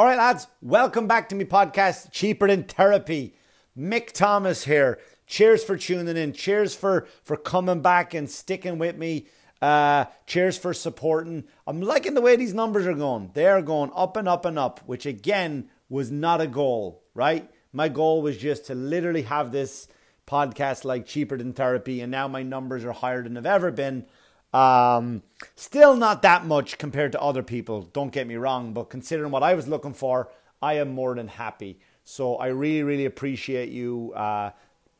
All 0.00 0.06
right, 0.06 0.16
lads, 0.16 0.46
welcome 0.62 1.06
back 1.06 1.28
to 1.28 1.34
my 1.34 1.44
podcast, 1.44 2.10
Cheaper 2.10 2.46
Than 2.48 2.62
Therapy. 2.64 3.34
Mick 3.76 4.12
Thomas 4.12 4.64
here. 4.64 4.98
Cheers 5.26 5.62
for 5.62 5.76
tuning 5.76 6.16
in. 6.16 6.32
Cheers 6.32 6.74
for 6.74 7.06
for 7.22 7.36
coming 7.36 7.82
back 7.82 8.14
and 8.14 8.30
sticking 8.30 8.78
with 8.78 8.96
me. 8.96 9.26
Uh, 9.60 10.06
cheers 10.26 10.56
for 10.56 10.72
supporting. 10.72 11.44
I'm 11.66 11.82
liking 11.82 12.14
the 12.14 12.22
way 12.22 12.34
these 12.34 12.54
numbers 12.54 12.86
are 12.86 12.94
going. 12.94 13.32
They 13.34 13.44
are 13.46 13.60
going 13.60 13.90
up 13.94 14.16
and 14.16 14.26
up 14.26 14.46
and 14.46 14.58
up, 14.58 14.80
which 14.86 15.04
again 15.04 15.68
was 15.90 16.10
not 16.10 16.40
a 16.40 16.46
goal, 16.46 17.04
right? 17.12 17.50
My 17.70 17.90
goal 17.90 18.22
was 18.22 18.38
just 18.38 18.64
to 18.68 18.74
literally 18.74 19.24
have 19.24 19.52
this 19.52 19.86
podcast 20.26 20.86
like 20.86 21.04
cheaper 21.04 21.36
than 21.36 21.52
therapy, 21.52 22.00
and 22.00 22.10
now 22.10 22.26
my 22.26 22.42
numbers 22.42 22.86
are 22.86 22.92
higher 22.92 23.22
than 23.22 23.34
they've 23.34 23.44
ever 23.44 23.70
been. 23.70 24.06
Um, 24.52 25.22
still 25.54 25.96
not 25.96 26.22
that 26.22 26.44
much 26.44 26.78
compared 26.78 27.12
to 27.12 27.20
other 27.20 27.42
people, 27.42 27.82
don't 27.92 28.12
get 28.12 28.26
me 28.26 28.34
wrong, 28.34 28.72
but 28.72 28.90
considering 28.90 29.30
what 29.30 29.42
I 29.42 29.54
was 29.54 29.68
looking 29.68 29.94
for, 29.94 30.28
I 30.60 30.74
am 30.74 30.90
more 30.90 31.14
than 31.14 31.28
happy. 31.28 31.78
So 32.04 32.36
I 32.36 32.48
really, 32.48 32.82
really 32.82 33.04
appreciate 33.04 33.70
you. 33.70 34.12
Uh, 34.14 34.50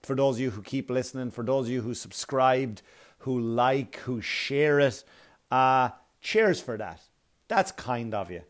for 0.03 0.15
those 0.15 0.37
of 0.37 0.41
you 0.41 0.51
who 0.51 0.63
keep 0.63 0.89
listening, 0.89 1.31
for 1.31 1.45
those 1.45 1.67
of 1.67 1.73
you 1.73 1.83
who 1.83 1.95
subscribed, 1.95 2.83
who 3.19 3.39
like, 3.39 3.97
who 3.97 4.21
share 4.21 4.81
it, 4.81 5.05
uh, 5.51 5.91
cheers 6.21 6.61
for 6.61 6.77
that. 6.79 7.01
That's 7.49 7.73
kind 7.73 8.15
of 8.15 8.31
you. 8.31 8.43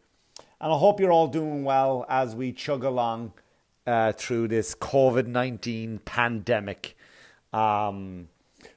And 0.61 0.73
I 0.73 0.77
hope 0.77 1.01
you're 1.01 1.13
all 1.13 1.27
doing 1.27 1.65
well 1.65 2.05
as 2.09 2.37
we 2.37 2.53
chug 2.53 2.85
along 2.85 3.33
uh, 3.87 4.13
through 4.13 4.49
this 4.49 4.75
COVID 4.75 5.27
19 5.27 6.01
pandemic. 6.05 6.97
Um, 7.53 8.29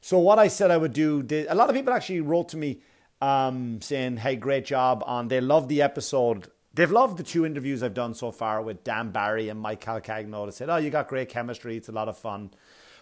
so 0.02 0.18
what 0.20 0.40
I 0.40 0.48
said 0.48 0.72
I 0.72 0.78
would 0.78 0.94
do, 0.94 1.26
a 1.50 1.56
lot 1.56 1.70
of 1.70 1.76
people 1.76 1.94
actually 1.94 2.22
wrote 2.22 2.50
to 2.50 2.58
me 2.58 2.82
um, 3.22 3.82
saying, 3.82 4.18
"Hey, 4.18 4.36
great 4.36 4.66
job!" 4.66 5.04
on 5.06 5.28
they 5.28 5.42
love 5.42 5.68
the 5.68 5.82
episode. 5.82 6.48
They've 6.74 6.92
loved 6.92 7.18
the 7.18 7.24
two 7.24 7.46
interviews 7.46 7.84
I've 7.84 7.94
done 7.94 8.16
so 8.16 8.32
far 8.32 8.62
with 8.62 8.84
Dan 8.84 9.12
Barry 9.12 9.50
and 9.50 9.60
Mike 9.60 9.84
Calcagno. 9.84 10.46
They 10.46 10.52
said, 10.52 10.70
"Oh, 10.70 10.78
you 10.78 10.90
got 10.90 11.08
great 11.08 11.30
chemistry. 11.30 11.78
It's 11.78 11.90
a 11.90 11.94
lot 11.94 12.10
of 12.10 12.18
fun." 12.18 12.52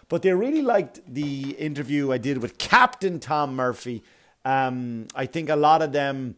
But 0.08 0.22
they 0.22 0.32
really 0.32 0.62
liked 0.62 1.00
the 1.06 1.52
interview 1.52 2.12
I 2.12 2.18
did 2.18 2.38
with 2.38 2.58
Captain 2.58 3.18
Tom 3.18 3.56
Murphy. 3.56 4.02
Um, 4.44 5.06
I 5.14 5.26
think 5.26 5.48
a 5.48 5.56
lot 5.56 5.82
of 5.82 5.92
them 5.92 6.36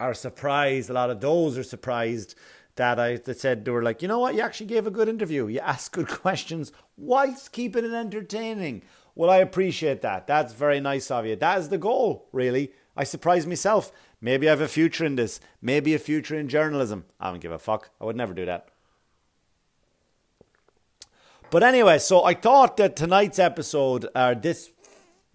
are 0.00 0.14
surprised. 0.14 0.88
A 0.88 0.92
lot 0.92 1.10
of 1.10 1.20
those 1.20 1.58
are 1.58 1.64
surprised 1.64 2.34
that 2.76 2.98
I 2.98 3.16
that 3.16 3.38
said 3.38 3.64
they 3.64 3.70
were 3.70 3.82
like, 3.82 4.00
you 4.00 4.08
know 4.08 4.20
what, 4.20 4.34
you 4.34 4.40
actually 4.40 4.66
gave 4.66 4.86
a 4.86 4.90
good 4.90 5.08
interview. 5.08 5.46
You 5.48 5.60
asked 5.60 5.92
good 5.92 6.08
questions 6.22 6.72
whilst 6.96 7.52
keeping 7.52 7.84
it 7.84 7.92
entertaining. 7.92 8.82
Well, 9.18 9.30
I 9.30 9.38
appreciate 9.38 10.02
that. 10.02 10.28
That's 10.28 10.52
very 10.52 10.78
nice 10.78 11.10
of 11.10 11.26
you. 11.26 11.34
That 11.34 11.58
is 11.58 11.70
the 11.70 11.76
goal, 11.76 12.28
really. 12.30 12.70
I 12.96 13.02
surprised 13.02 13.48
myself. 13.48 13.90
Maybe 14.20 14.46
I 14.46 14.50
have 14.50 14.60
a 14.60 14.68
future 14.68 15.04
in 15.04 15.16
this. 15.16 15.40
Maybe 15.60 15.92
a 15.92 15.98
future 15.98 16.38
in 16.38 16.48
journalism. 16.48 17.04
I 17.18 17.32
don't 17.32 17.40
give 17.40 17.50
a 17.50 17.58
fuck. 17.58 17.90
I 18.00 18.04
would 18.04 18.14
never 18.14 18.32
do 18.32 18.46
that. 18.46 18.68
But 21.50 21.64
anyway, 21.64 21.98
so 21.98 22.24
I 22.24 22.34
thought 22.34 22.76
that 22.76 22.94
tonight's 22.94 23.40
episode, 23.40 24.04
or 24.04 24.10
uh, 24.14 24.34
this 24.34 24.70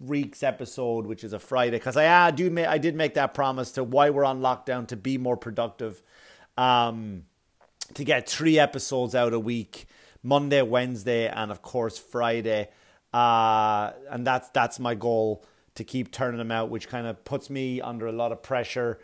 week's 0.00 0.42
episode, 0.42 1.04
which 1.04 1.22
is 1.22 1.34
a 1.34 1.38
Friday, 1.38 1.76
because 1.76 1.98
I, 1.98 2.28
I 2.28 2.30
do 2.30 2.56
I 2.64 2.78
did 2.78 2.94
make 2.94 3.12
that 3.14 3.34
promise 3.34 3.72
to 3.72 3.84
why 3.84 4.08
we're 4.08 4.24
on 4.24 4.40
lockdown 4.40 4.86
to 4.88 4.96
be 4.96 5.18
more 5.18 5.36
productive, 5.36 6.00
um, 6.56 7.24
to 7.92 8.02
get 8.02 8.30
three 8.30 8.58
episodes 8.58 9.14
out 9.14 9.34
a 9.34 9.38
week, 9.38 9.84
Monday, 10.22 10.62
Wednesday, 10.62 11.28
and 11.28 11.50
of 11.50 11.60
course 11.60 11.98
Friday. 11.98 12.70
Uh, 13.14 13.92
and 14.10 14.26
that's 14.26 14.48
that's 14.50 14.80
my 14.80 14.96
goal 14.96 15.44
to 15.76 15.84
keep 15.84 16.10
turning 16.10 16.38
them 16.38 16.50
out, 16.50 16.68
which 16.68 16.88
kind 16.88 17.06
of 17.06 17.24
puts 17.24 17.48
me 17.48 17.80
under 17.80 18.08
a 18.08 18.12
lot 18.12 18.32
of 18.32 18.42
pressure 18.42 18.98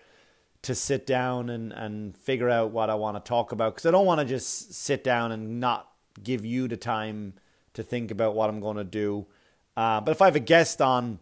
to 0.63 0.75
sit 0.75 1.07
down 1.07 1.49
and, 1.49 1.73
and 1.73 2.17
figure 2.17 2.51
out 2.51 2.73
what 2.73 2.91
I 2.91 2.97
want 2.97 3.25
to 3.25 3.29
talk 3.29 3.53
about. 3.53 3.75
Because 3.75 3.87
I 3.87 3.93
don't 3.93 4.07
want 4.07 4.21
to 4.21 4.27
just 4.27 4.75
sit 4.75 5.05
down 5.05 5.31
and 5.31 5.61
not 5.61 5.89
give 6.21 6.45
you 6.45 6.67
the 6.67 6.77
time 6.77 7.35
to 7.75 7.85
think 7.85 8.11
about 8.11 8.35
what 8.35 8.51
I'm 8.51 8.61
going 8.61 8.79
to 8.79 8.85
do. 8.85 9.27
Uh, 9.77 10.01
but 10.01 10.11
if 10.11 10.21
I 10.21 10.25
have 10.25 10.37
a 10.37 10.41
guest 10.41 10.83
on, 10.83 11.21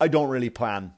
I 0.00 0.08
don't 0.08 0.30
really 0.30 0.50
plan. 0.50 0.94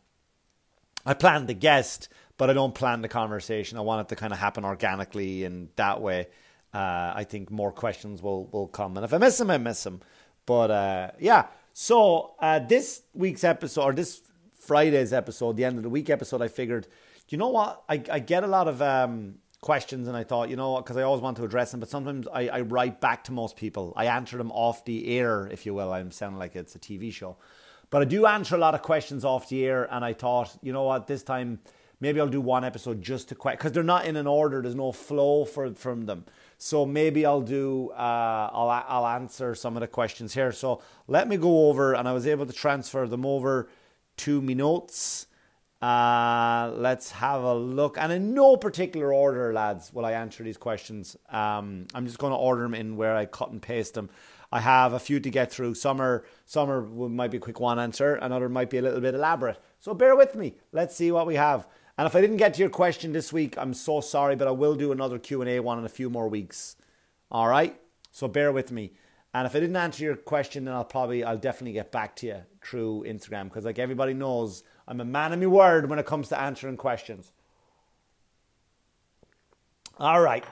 I 1.04 1.14
plan 1.14 1.46
the 1.46 1.54
guest, 1.54 2.08
but 2.38 2.50
I 2.50 2.52
don't 2.52 2.74
plan 2.74 3.02
the 3.02 3.08
conversation. 3.08 3.78
I 3.78 3.80
want 3.80 4.06
it 4.06 4.08
to 4.10 4.16
kind 4.16 4.32
of 4.32 4.38
happen 4.38 4.64
organically, 4.64 5.42
and 5.42 5.70
that 5.74 6.00
way, 6.00 6.28
uh, 6.72 7.12
I 7.14 7.26
think 7.28 7.50
more 7.50 7.72
questions 7.72 8.22
will 8.22 8.46
will 8.46 8.68
come. 8.68 8.96
And 8.96 9.04
if 9.04 9.12
I 9.12 9.18
miss 9.18 9.36
them, 9.38 9.50
I 9.50 9.58
miss 9.58 9.82
them. 9.82 10.00
But 10.46 10.70
uh, 10.70 11.10
yeah, 11.18 11.46
so 11.72 12.34
uh, 12.38 12.58
this 12.60 13.02
week's 13.14 13.44
episode, 13.44 13.82
or 13.82 13.92
this 13.92 14.22
Friday's 14.54 15.12
episode, 15.12 15.56
the 15.56 15.64
end 15.64 15.76
of 15.76 15.82
the 15.82 15.90
week 15.90 16.10
episode, 16.10 16.42
I 16.42 16.48
figured, 16.48 16.86
you 17.28 17.38
know 17.38 17.48
what? 17.48 17.82
I, 17.88 18.02
I 18.10 18.18
get 18.18 18.44
a 18.44 18.46
lot 18.46 18.68
of 18.68 18.80
um, 18.82 19.36
questions, 19.60 20.08
and 20.08 20.16
I 20.16 20.24
thought, 20.24 20.50
you 20.50 20.56
know, 20.56 20.76
because 20.76 20.96
I 20.96 21.02
always 21.02 21.22
want 21.22 21.36
to 21.38 21.44
address 21.44 21.70
them, 21.70 21.80
but 21.80 21.88
sometimes 21.88 22.28
I, 22.32 22.48
I 22.48 22.60
write 22.60 23.00
back 23.00 23.24
to 23.24 23.32
most 23.32 23.56
people. 23.56 23.92
I 23.96 24.06
answer 24.06 24.36
them 24.36 24.52
off 24.52 24.84
the 24.84 25.18
air, 25.18 25.48
if 25.50 25.66
you 25.66 25.74
will. 25.74 25.92
I'm 25.92 26.10
sounding 26.10 26.38
like 26.38 26.54
it's 26.56 26.74
a 26.74 26.78
TV 26.78 27.12
show. 27.12 27.36
But 27.90 28.02
I 28.02 28.04
do 28.06 28.26
answer 28.26 28.56
a 28.56 28.58
lot 28.58 28.74
of 28.74 28.82
questions 28.82 29.24
off 29.24 29.48
the 29.48 29.64
air, 29.64 29.88
and 29.90 30.04
I 30.04 30.12
thought, 30.12 30.56
you 30.62 30.72
know 30.72 30.84
what, 30.84 31.06
this 31.06 31.22
time 31.22 31.60
maybe 32.00 32.20
I'll 32.20 32.28
do 32.28 32.40
one 32.40 32.64
episode 32.64 33.00
just 33.00 33.30
to 33.30 33.34
because 33.34 33.72
they're 33.72 33.82
not 33.82 34.04
in 34.04 34.16
an 34.16 34.26
order. 34.26 34.62
There's 34.62 34.74
no 34.74 34.92
flow 34.92 35.44
for 35.44 35.74
from 35.74 36.06
them. 36.06 36.24
So 36.64 36.86
maybe 36.86 37.26
I'll 37.26 37.42
do 37.42 37.90
uh, 37.90 38.48
I'll 38.50 38.70
I'll 38.70 39.06
answer 39.06 39.54
some 39.54 39.76
of 39.76 39.82
the 39.82 39.86
questions 39.86 40.32
here. 40.32 40.50
So 40.50 40.80
let 41.06 41.28
me 41.28 41.36
go 41.36 41.68
over, 41.68 41.92
and 41.92 42.08
I 42.08 42.12
was 42.14 42.26
able 42.26 42.46
to 42.46 42.54
transfer 42.54 43.06
them 43.06 43.26
over 43.26 43.68
to 44.16 44.40
me 44.40 44.54
notes. 44.54 45.26
Uh, 45.82 46.72
let's 46.74 47.10
have 47.10 47.42
a 47.42 47.52
look, 47.54 47.98
and 47.98 48.10
in 48.10 48.32
no 48.32 48.56
particular 48.56 49.12
order, 49.12 49.52
lads, 49.52 49.92
will 49.92 50.06
I 50.06 50.12
answer 50.12 50.42
these 50.42 50.56
questions. 50.56 51.18
Um, 51.28 51.86
I'm 51.92 52.06
just 52.06 52.16
going 52.16 52.32
to 52.32 52.38
order 52.38 52.62
them 52.62 52.72
in 52.72 52.96
where 52.96 53.14
I 53.14 53.26
cut 53.26 53.50
and 53.50 53.60
paste 53.60 53.92
them. 53.92 54.08
I 54.50 54.60
have 54.60 54.94
a 54.94 54.98
few 54.98 55.20
to 55.20 55.28
get 55.28 55.52
through. 55.52 55.74
Some 55.74 56.00
are 56.00 56.24
some 56.46 56.70
are 56.70 56.80
might 56.80 57.30
be 57.30 57.38
quick 57.38 57.60
one 57.60 57.78
answer, 57.78 58.14
another 58.14 58.48
might 58.48 58.70
be 58.70 58.78
a 58.78 58.82
little 58.82 59.02
bit 59.02 59.14
elaborate. 59.14 59.58
So 59.80 59.92
bear 59.92 60.16
with 60.16 60.34
me. 60.34 60.54
Let's 60.72 60.96
see 60.96 61.12
what 61.12 61.26
we 61.26 61.34
have. 61.34 61.68
And 61.96 62.06
if 62.06 62.16
I 62.16 62.20
didn't 62.20 62.38
get 62.38 62.54
to 62.54 62.60
your 62.60 62.70
question 62.70 63.12
this 63.12 63.32
week, 63.32 63.56
I'm 63.56 63.72
so 63.72 64.00
sorry, 64.00 64.34
but 64.34 64.48
I 64.48 64.50
will 64.50 64.74
do 64.74 64.90
another 64.90 65.18
Q&A 65.18 65.60
one 65.60 65.78
in 65.78 65.84
a 65.84 65.88
few 65.88 66.10
more 66.10 66.28
weeks. 66.28 66.76
All 67.30 67.48
right? 67.48 67.80
So 68.10 68.26
bear 68.26 68.52
with 68.52 68.72
me. 68.72 68.92
And 69.32 69.46
if 69.46 69.54
I 69.54 69.60
didn't 69.60 69.76
answer 69.76 70.04
your 70.04 70.16
question, 70.16 70.64
then 70.64 70.74
I'll 70.74 70.84
probably, 70.84 71.24
I'll 71.24 71.38
definitely 71.38 71.72
get 71.72 71.90
back 71.90 72.14
to 72.16 72.26
you 72.26 72.36
through 72.62 73.04
Instagram 73.06 73.44
because, 73.44 73.64
like 73.64 73.80
everybody 73.80 74.14
knows, 74.14 74.62
I'm 74.86 75.00
a 75.00 75.04
man 75.04 75.32
of 75.32 75.40
my 75.40 75.46
word 75.46 75.90
when 75.90 75.98
it 75.98 76.06
comes 76.06 76.28
to 76.28 76.40
answering 76.40 76.76
questions. 76.76 77.32
All 79.98 80.20
right. 80.20 80.44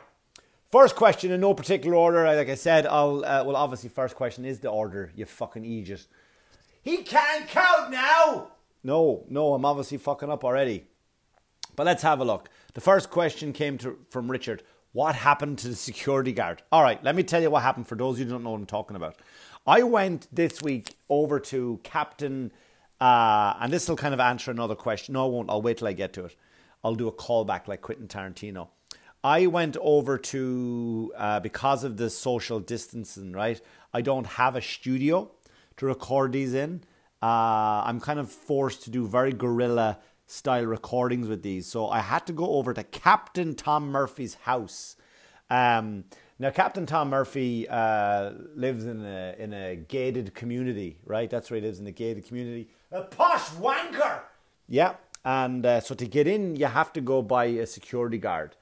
First 0.71 0.97
question 0.97 1.31
in 1.31 1.41
no 1.41 1.55
particular 1.55 1.97
order. 1.97 2.25
Like 2.25 2.49
I 2.49 2.55
said, 2.55 2.87
I'll, 2.87 3.25
uh, 3.25 3.45
well, 3.45 3.57
obviously, 3.57 3.89
first 3.89 4.17
question 4.17 4.45
is 4.45 4.61
the 4.61 4.71
order, 4.71 5.13
you 5.15 5.27
fucking 5.27 5.65
idiot. 5.65 6.07
He 6.83 6.99
can't 6.99 7.47
count 7.49 7.91
now! 7.91 8.49
No, 8.83 9.25
no, 9.29 9.55
I'm 9.55 9.65
obviously 9.65 9.99
fucking 9.99 10.31
up 10.31 10.45
already. 10.45 10.87
But 11.77 11.87
let's 11.87 12.03
have 12.03 12.21
a 12.21 12.25
look. 12.25 12.49
The 12.75 12.81
first 12.81 13.11
question 13.11 13.53
came 13.53 13.79
to, 13.79 13.99
from 14.09 14.31
Richard. 14.31 14.63
What 14.93 15.15
happened 15.15 15.59
to 15.59 15.69
the 15.69 15.75
security 15.75 16.33
guard? 16.33 16.63
All 16.71 16.83
right, 16.83 17.03
let 17.03 17.17
me 17.17 17.23
tell 17.23 17.41
you 17.41 17.51
what 17.51 17.63
happened 17.63 17.89
for 17.89 17.95
those 17.95 18.19
who 18.19 18.25
don't 18.25 18.45
know 18.45 18.51
what 18.51 18.59
I'm 18.61 18.67
talking 18.67 18.97
about. 18.97 19.17
I 19.67 19.83
went 19.85 20.29
this 20.33 20.61
week 20.61 20.95
over 21.09 21.41
to 21.41 21.81
Captain, 21.83 22.53
uh, 23.01 23.55
and 23.61 23.73
this 23.73 23.89
will 23.89 23.97
kind 23.97 24.13
of 24.13 24.21
answer 24.21 24.51
another 24.51 24.75
question. 24.75 25.15
No, 25.15 25.25
I 25.25 25.29
won't. 25.29 25.49
I'll 25.49 25.63
wait 25.63 25.79
till 25.79 25.89
I 25.89 25.93
get 25.93 26.13
to 26.15 26.27
it. 26.27 26.37
I'll 26.85 26.95
do 26.95 27.09
a 27.09 27.13
callback 27.13 27.69
like 27.69 27.81
Quentin 27.81 28.09
Tarantino. 28.09 28.69
I 29.25 29.47
went 29.47 29.77
over 29.81 30.19
to, 30.19 31.13
uh, 31.17 31.41
because 31.41 31.85
of 31.85 31.97
the 31.97 32.11
social 32.11 32.59
distancing, 32.59 33.33
right? 33.33 33.61
I 33.95 34.03
don't 34.03 34.27
have 34.27 34.57
a 34.57 34.63
studio 34.63 35.31
to 35.77 35.87
record 35.87 36.33
these 36.33 36.55
in. 36.55 36.83
Uh, 37.23 37.83
I'm 37.87 38.01
kind 38.01 38.19
of 38.19 38.31
forced 38.31 38.83
to 38.83 38.91
do 38.91 39.07
very 39.07 39.33
guerrilla 39.33 40.01
style 40.33 40.65
recordings 40.65 41.29
with 41.29 41.43
these. 41.43 41.67
So 41.67 41.89
I 41.89 42.01
had 42.01 42.27
to 42.27 42.33
go 42.33 42.55
over 42.55 42.73
to 42.73 42.83
Captain 42.83 43.55
Tom 43.55 43.91
Murphy's 43.91 44.35
house. 44.35 44.97
Um, 45.51 46.05
now, 46.39 46.49
Captain 46.49 46.87
Tom 46.87 47.11
Murphy 47.11 47.69
uh, 47.69 48.33
lives 48.57 48.87
in 48.87 49.05
a, 49.05 49.35
in 49.39 49.53
a 49.53 49.77
gated 49.77 50.35
community, 50.35 50.97
right? 51.05 51.29
That's 51.29 51.51
where 51.51 51.61
he 51.61 51.67
lives 51.67 51.81
in 51.81 51.87
a 51.87 51.93
gated 51.93 52.27
community. 52.27 52.71
A 52.91 53.03
posh 53.03 53.51
wanker! 53.51 54.21
Yeah, 54.69 54.95
and 55.23 55.67
uh, 55.67 55.81
so 55.81 55.95
to 55.95 56.07
get 56.07 56.27
in, 56.27 56.57
you 56.57 56.67
have 56.67 56.95
to 56.95 57.03
go 57.03 57.21
by 57.21 57.45
a 57.45 57.67
security 57.67 58.17
guard. 58.17 58.57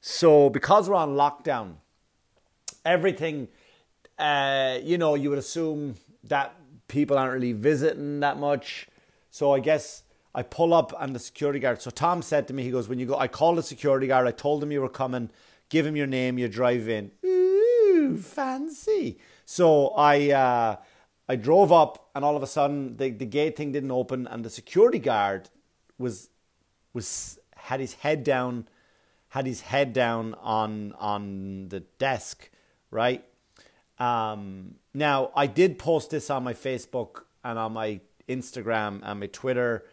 So 0.00 0.48
because 0.48 0.88
we're 0.88 0.94
on 0.94 1.16
lockdown, 1.16 1.74
everything, 2.84 3.48
uh, 4.16 4.78
you 4.80 4.96
know, 4.96 5.16
you 5.16 5.30
would 5.30 5.40
assume 5.40 5.96
that 6.22 6.54
people 6.86 7.18
aren't 7.18 7.34
really 7.34 7.52
visiting 7.52 8.20
that 8.20 8.38
much. 8.38 8.86
So 9.30 9.52
I 9.52 9.58
guess 9.58 10.04
I 10.36 10.42
pull 10.42 10.74
up 10.74 10.92
and 11.00 11.14
the 11.14 11.18
security 11.18 11.58
guard. 11.58 11.80
So 11.80 11.88
Tom 11.90 12.20
said 12.20 12.46
to 12.48 12.54
me, 12.54 12.62
he 12.62 12.70
goes, 12.70 12.88
when 12.88 12.98
you 12.98 13.06
go, 13.06 13.18
I 13.18 13.26
called 13.26 13.56
the 13.56 13.62
security 13.62 14.06
guard. 14.06 14.26
I 14.26 14.32
told 14.32 14.62
him 14.62 14.70
you 14.70 14.82
were 14.82 14.88
coming. 14.90 15.30
Give 15.70 15.86
him 15.86 15.96
your 15.96 16.06
name. 16.06 16.38
You 16.38 16.46
drive 16.46 16.90
in. 16.90 17.10
Ooh, 17.24 18.18
fancy. 18.18 19.18
So 19.46 19.88
I 19.96 20.30
uh, 20.32 20.76
I 21.26 21.36
drove 21.36 21.72
up, 21.72 22.10
and 22.14 22.22
all 22.22 22.36
of 22.36 22.42
a 22.42 22.46
sudden 22.46 22.98
the, 22.98 23.10
the 23.10 23.24
gate 23.24 23.56
thing 23.56 23.72
didn't 23.72 23.90
open, 23.90 24.26
and 24.26 24.44
the 24.44 24.50
security 24.50 24.98
guard 24.98 25.48
was 25.96 26.28
was 26.92 27.38
had 27.56 27.80
his 27.80 27.94
head 27.94 28.22
down, 28.22 28.68
had 29.28 29.46
his 29.46 29.62
head 29.62 29.94
down 29.94 30.34
on 30.34 30.92
on 30.98 31.68
the 31.70 31.80
desk, 31.80 32.50
right? 32.90 33.24
Um, 33.98 34.74
now 34.92 35.30
I 35.34 35.46
did 35.46 35.78
post 35.78 36.10
this 36.10 36.28
on 36.28 36.44
my 36.44 36.52
Facebook 36.52 37.22
and 37.42 37.58
on 37.58 37.72
my 37.72 38.00
Instagram 38.28 39.00
and 39.02 39.20
my 39.20 39.26
Twitter 39.28 39.84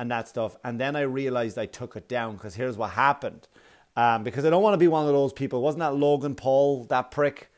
and 0.00 0.10
that 0.10 0.26
stuff, 0.26 0.56
and 0.64 0.80
then 0.80 0.96
I 0.96 1.02
realized 1.02 1.58
I 1.58 1.66
took 1.66 1.94
it 1.94 2.08
down 2.08 2.36
because 2.36 2.54
here's 2.54 2.76
what 2.76 2.90
happened. 2.90 3.46
Um, 3.96 4.22
because 4.24 4.46
I 4.46 4.50
don't 4.50 4.62
want 4.62 4.74
to 4.74 4.78
be 4.78 4.88
one 4.88 5.06
of 5.06 5.12
those 5.12 5.32
people. 5.32 5.60
Wasn't 5.60 5.80
that 5.80 5.94
Logan 5.94 6.34
Paul, 6.34 6.84
that 6.84 7.10
prick, 7.10 7.50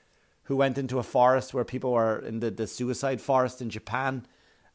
who 0.45 0.57
went 0.57 0.77
into 0.77 0.99
a 0.99 1.05
forest 1.05 1.55
where 1.55 1.65
people 1.65 1.93
were 1.93 2.19
in 2.19 2.41
the, 2.41 2.51
the 2.51 2.67
suicide 2.67 3.21
forest 3.21 3.63
in 3.63 3.71
Japan? 3.71 4.27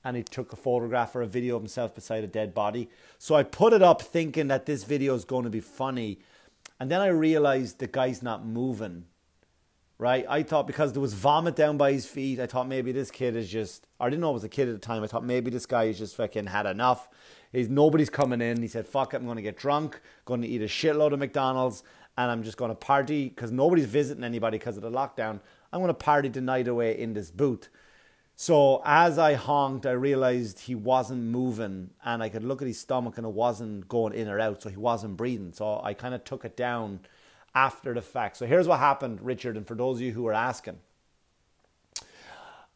and 0.03 0.15
he 0.15 0.23
took 0.23 0.53
a 0.53 0.55
photograph 0.55 1.13
or 1.17 1.21
a 1.21 1.27
video 1.27 1.57
of 1.57 1.61
himself 1.61 1.93
beside 1.93 2.23
a 2.23 2.27
dead 2.27 2.53
body. 2.53 2.89
So 3.17 3.35
I 3.35 3.43
put 3.43 3.73
it 3.73 3.83
up 3.83 4.01
thinking 4.01 4.47
that 4.47 4.65
this 4.65 4.85
video 4.85 5.13
is 5.15 5.25
going 5.25 5.43
to 5.43 5.49
be 5.49 5.59
funny. 5.59 6.19
And 6.79 6.89
then 6.89 7.01
I 7.01 7.07
realized 7.07 7.79
the 7.79 7.87
guy's 7.87 8.23
not 8.23 8.45
moving. 8.45 9.05
Right? 9.97 10.25
I 10.29 10.43
thought 10.43 10.65
because 10.65 10.93
there 10.93 11.01
was 11.01 11.13
vomit 11.13 11.57
down 11.57 11.75
by 11.75 11.91
his 11.91 12.05
feet, 12.05 12.39
I 12.39 12.45
thought 12.45 12.69
maybe 12.69 12.93
this 12.93 13.11
kid 13.11 13.35
is 13.35 13.49
just, 13.49 13.85
I 13.99 14.09
didn't 14.09 14.21
know 14.21 14.29
it 14.29 14.35
was 14.35 14.43
a 14.45 14.49
kid 14.49 14.69
at 14.69 14.75
the 14.75 14.79
time. 14.79 15.03
I 15.03 15.07
thought 15.07 15.25
maybe 15.25 15.51
this 15.51 15.65
guy 15.65 15.85
is 15.85 15.97
just 15.97 16.15
fucking 16.15 16.45
had 16.45 16.67
enough. 16.67 17.09
He's, 17.51 17.69
nobody's 17.69 18.09
coming 18.09 18.41
in. 18.41 18.61
He 18.61 18.67
said, 18.67 18.85
fuck 18.85 19.13
it, 19.13 19.17
I'm 19.17 19.25
going 19.25 19.37
to 19.37 19.41
get 19.41 19.57
drunk, 19.57 19.99
going 20.25 20.41
to 20.41 20.47
eat 20.47 20.61
a 20.61 20.65
shitload 20.65 21.13
of 21.13 21.19
McDonald's, 21.19 21.83
and 22.17 22.29
I'm 22.31 22.43
just 22.43 22.57
going 22.57 22.69
to 22.69 22.75
party 22.75 23.29
because 23.29 23.51
nobody's 23.51 23.85
visiting 23.85 24.23
anybody 24.23 24.57
because 24.57 24.77
of 24.77 24.83
the 24.83 24.91
lockdown. 24.91 25.39
I'm 25.71 25.79
going 25.81 25.87
to 25.87 25.93
party 25.93 26.29
the 26.29 26.41
night 26.41 26.67
away 26.67 26.99
in 26.99 27.13
this 27.13 27.31
booth. 27.31 27.69
So 28.35 28.83
as 28.85 29.17
I 29.17 29.33
honked, 29.33 29.87
I 29.87 29.91
realized 29.91 30.59
he 30.59 30.75
wasn't 30.75 31.23
moving, 31.23 31.89
and 32.05 32.21
I 32.21 32.29
could 32.29 32.43
look 32.43 32.61
at 32.61 32.67
his 32.67 32.79
stomach, 32.79 33.17
and 33.17 33.25
it 33.25 33.33
wasn't 33.33 33.87
going 33.87 34.13
in 34.13 34.27
or 34.27 34.39
out, 34.39 34.61
so 34.61 34.69
he 34.69 34.77
wasn't 34.77 35.17
breathing. 35.17 35.53
So 35.53 35.81
I 35.83 35.93
kind 35.93 36.13
of 36.13 36.23
took 36.23 36.45
it 36.45 36.55
down 36.55 36.99
after 37.55 37.95
the 37.95 38.01
fact. 38.01 38.37
So 38.37 38.45
here's 38.45 38.67
what 38.67 38.79
happened, 38.79 39.21
Richard, 39.21 39.57
and 39.57 39.65
for 39.65 39.73
those 39.73 39.97
of 39.97 40.03
you 40.03 40.11
who 40.11 40.27
are 40.27 40.33
asking, 40.33 40.77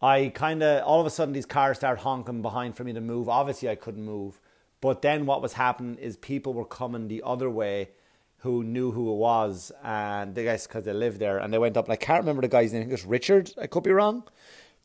I 0.02 0.32
kind 0.34 0.64
of 0.64 0.84
all 0.84 1.00
of 1.00 1.06
a 1.06 1.12
sudden 1.12 1.32
these 1.32 1.46
cars 1.46 1.78
start 1.78 2.00
honking 2.00 2.42
behind 2.42 2.76
for 2.76 2.84
me 2.84 2.94
to 2.94 3.02
move. 3.02 3.30
Obviously, 3.30 3.70
I 3.70 3.76
couldn't 3.76 4.04
move, 4.04 4.41
but 4.82 5.02
then 5.02 5.26
what 5.26 5.42
was 5.42 5.54
happening 5.54 5.96
is 5.96 6.18
people 6.18 6.54
were 6.54 6.66
coming 6.66 7.08
the 7.08 7.24
other 7.26 7.50
way 7.50 7.92
who 8.40 8.64
knew 8.64 8.92
who 8.92 9.12
it 9.12 9.18
was, 9.18 9.72
and 9.84 10.34
the 10.34 10.44
guys 10.44 10.66
because 10.66 10.84
they 10.86 10.94
lived 10.94 11.20
there, 11.20 11.38
and 11.38 11.54
they 11.54 11.60
went 11.60 11.78
up. 11.78 11.86
And 11.86 11.94
I 11.94 11.96
can't 11.96 12.22
remember 12.22 12.42
the 12.42 12.48
guy's 12.48 12.74
name. 12.74 12.82
I 12.82 12.84
think 12.84 12.92
it 12.92 12.94
was 12.94 13.06
Richard. 13.06 13.52
I 13.62 13.68
could 13.68 13.84
be 13.84 13.92
wrong 13.92 14.24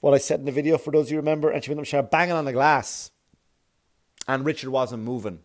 what 0.00 0.14
I 0.14 0.18
said 0.18 0.40
in 0.40 0.46
the 0.46 0.52
video 0.52 0.78
for 0.78 0.90
those 0.90 1.10
you 1.10 1.16
remember, 1.16 1.50
and 1.50 1.64
she 1.64 1.70
went 1.70 1.80
up, 1.80 1.86
she 1.86 2.00
banging 2.10 2.34
on 2.34 2.44
the 2.44 2.52
glass, 2.52 3.10
and 4.28 4.44
Richard 4.44 4.70
wasn't 4.70 5.02
moving. 5.02 5.40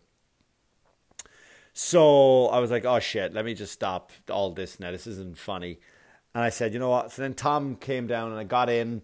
So 1.72 2.48
I 2.48 2.58
was 2.58 2.70
like, 2.70 2.84
oh 2.84 2.98
shit, 2.98 3.32
let 3.32 3.44
me 3.44 3.54
just 3.54 3.72
stop 3.72 4.12
all 4.30 4.50
this 4.50 4.78
now. 4.78 4.90
This 4.90 5.06
isn't 5.06 5.38
funny. 5.38 5.78
And 6.34 6.44
I 6.44 6.50
said, 6.50 6.74
you 6.74 6.78
know 6.78 6.90
what? 6.90 7.12
So 7.12 7.22
then 7.22 7.34
Tom 7.34 7.76
came 7.76 8.06
down 8.06 8.30
and 8.30 8.38
I 8.38 8.44
got 8.44 8.68
in 8.68 9.02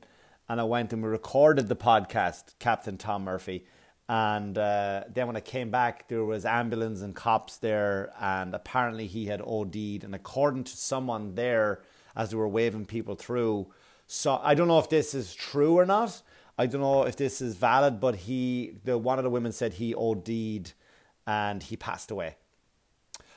and 0.49 0.61
I 0.61 0.65
went 0.65 0.93
and 0.93 1.03
we 1.03 1.09
recorded 1.09 1.69
the 1.69 1.77
podcast, 1.77 2.59
Captain 2.59 2.99
Tom 2.99 3.25
Murphy. 3.25 3.65
And 4.08 4.56
uh, 4.56 5.05
then 5.12 5.26
when 5.26 5.37
I 5.37 5.40
came 5.40 5.70
back, 5.70 6.08
there 6.08 6.25
was 6.25 6.46
ambulance 6.46 7.02
and 7.02 7.14
cops 7.14 7.58
there, 7.58 8.12
and 8.19 8.55
apparently 8.55 9.06
he 9.06 9.26
had 9.26 9.43
OD'd. 9.43 10.02
And 10.02 10.14
according 10.14 10.64
to 10.64 10.76
someone 10.76 11.34
there, 11.34 11.82
as 12.16 12.31
they 12.31 12.37
were 12.37 12.49
waving 12.49 12.87
people 12.87 13.14
through, 13.14 13.69
so 14.06 14.40
I 14.43 14.55
don't 14.55 14.69
know 14.69 14.78
if 14.78 14.88
this 14.88 15.14
is 15.14 15.34
true 15.34 15.78
or 15.78 15.84
not. 15.84 16.22
I 16.56 16.66
don't 16.66 16.81
know 16.81 17.02
if 17.05 17.16
this 17.16 17.43
is 17.43 17.55
valid, 17.55 18.00
but 18.00 18.16
he, 18.16 18.78
the 18.84 18.96
one 18.96 19.19
of 19.19 19.25
the 19.25 19.31
women 19.31 19.52
said 19.52 19.75
he 19.75 19.94
OD'd 19.94 20.72
and 21.26 21.62
he 21.62 21.76
passed 21.76 22.11
away. 22.11 22.37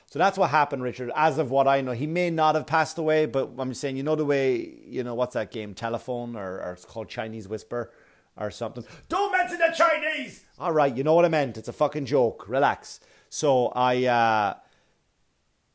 So 0.08 0.18
that's 0.18 0.38
what 0.38 0.50
happened, 0.50 0.84
Richard. 0.84 1.12
As 1.16 1.38
of 1.38 1.52
what 1.52 1.68
I 1.68 1.82
know, 1.82 1.92
he 1.92 2.08
may 2.08 2.30
not 2.30 2.56
have 2.56 2.66
passed 2.66 2.98
away, 2.98 3.26
but 3.26 3.52
I'm 3.58 3.74
saying, 3.74 3.98
you 3.98 4.04
know, 4.04 4.16
the 4.16 4.26
way, 4.26 4.80
you 4.86 5.04
know, 5.04 5.14
what's 5.14 5.34
that 5.36 5.52
game, 5.52 5.74
telephone, 5.74 6.36
or, 6.36 6.62
or 6.62 6.74
it's 6.74 6.86
called 6.86 7.10
Chinese 7.10 7.48
Whisper 7.48 7.92
or 8.38 8.52
something. 8.52 8.84
Mention 9.10 9.21
the 9.62 9.74
Chinese! 9.74 10.46
All 10.60 10.72
right, 10.72 10.96
you 10.96 11.04
know 11.04 11.14
what 11.14 11.26
I 11.26 11.30
meant. 11.30 11.58
It's 11.58 11.68
a 11.68 11.74
fucking 11.74 12.06
joke. 12.06 12.46
Relax. 12.48 13.00
So 13.30 13.68
I, 13.68 14.06
uh, 14.06 14.54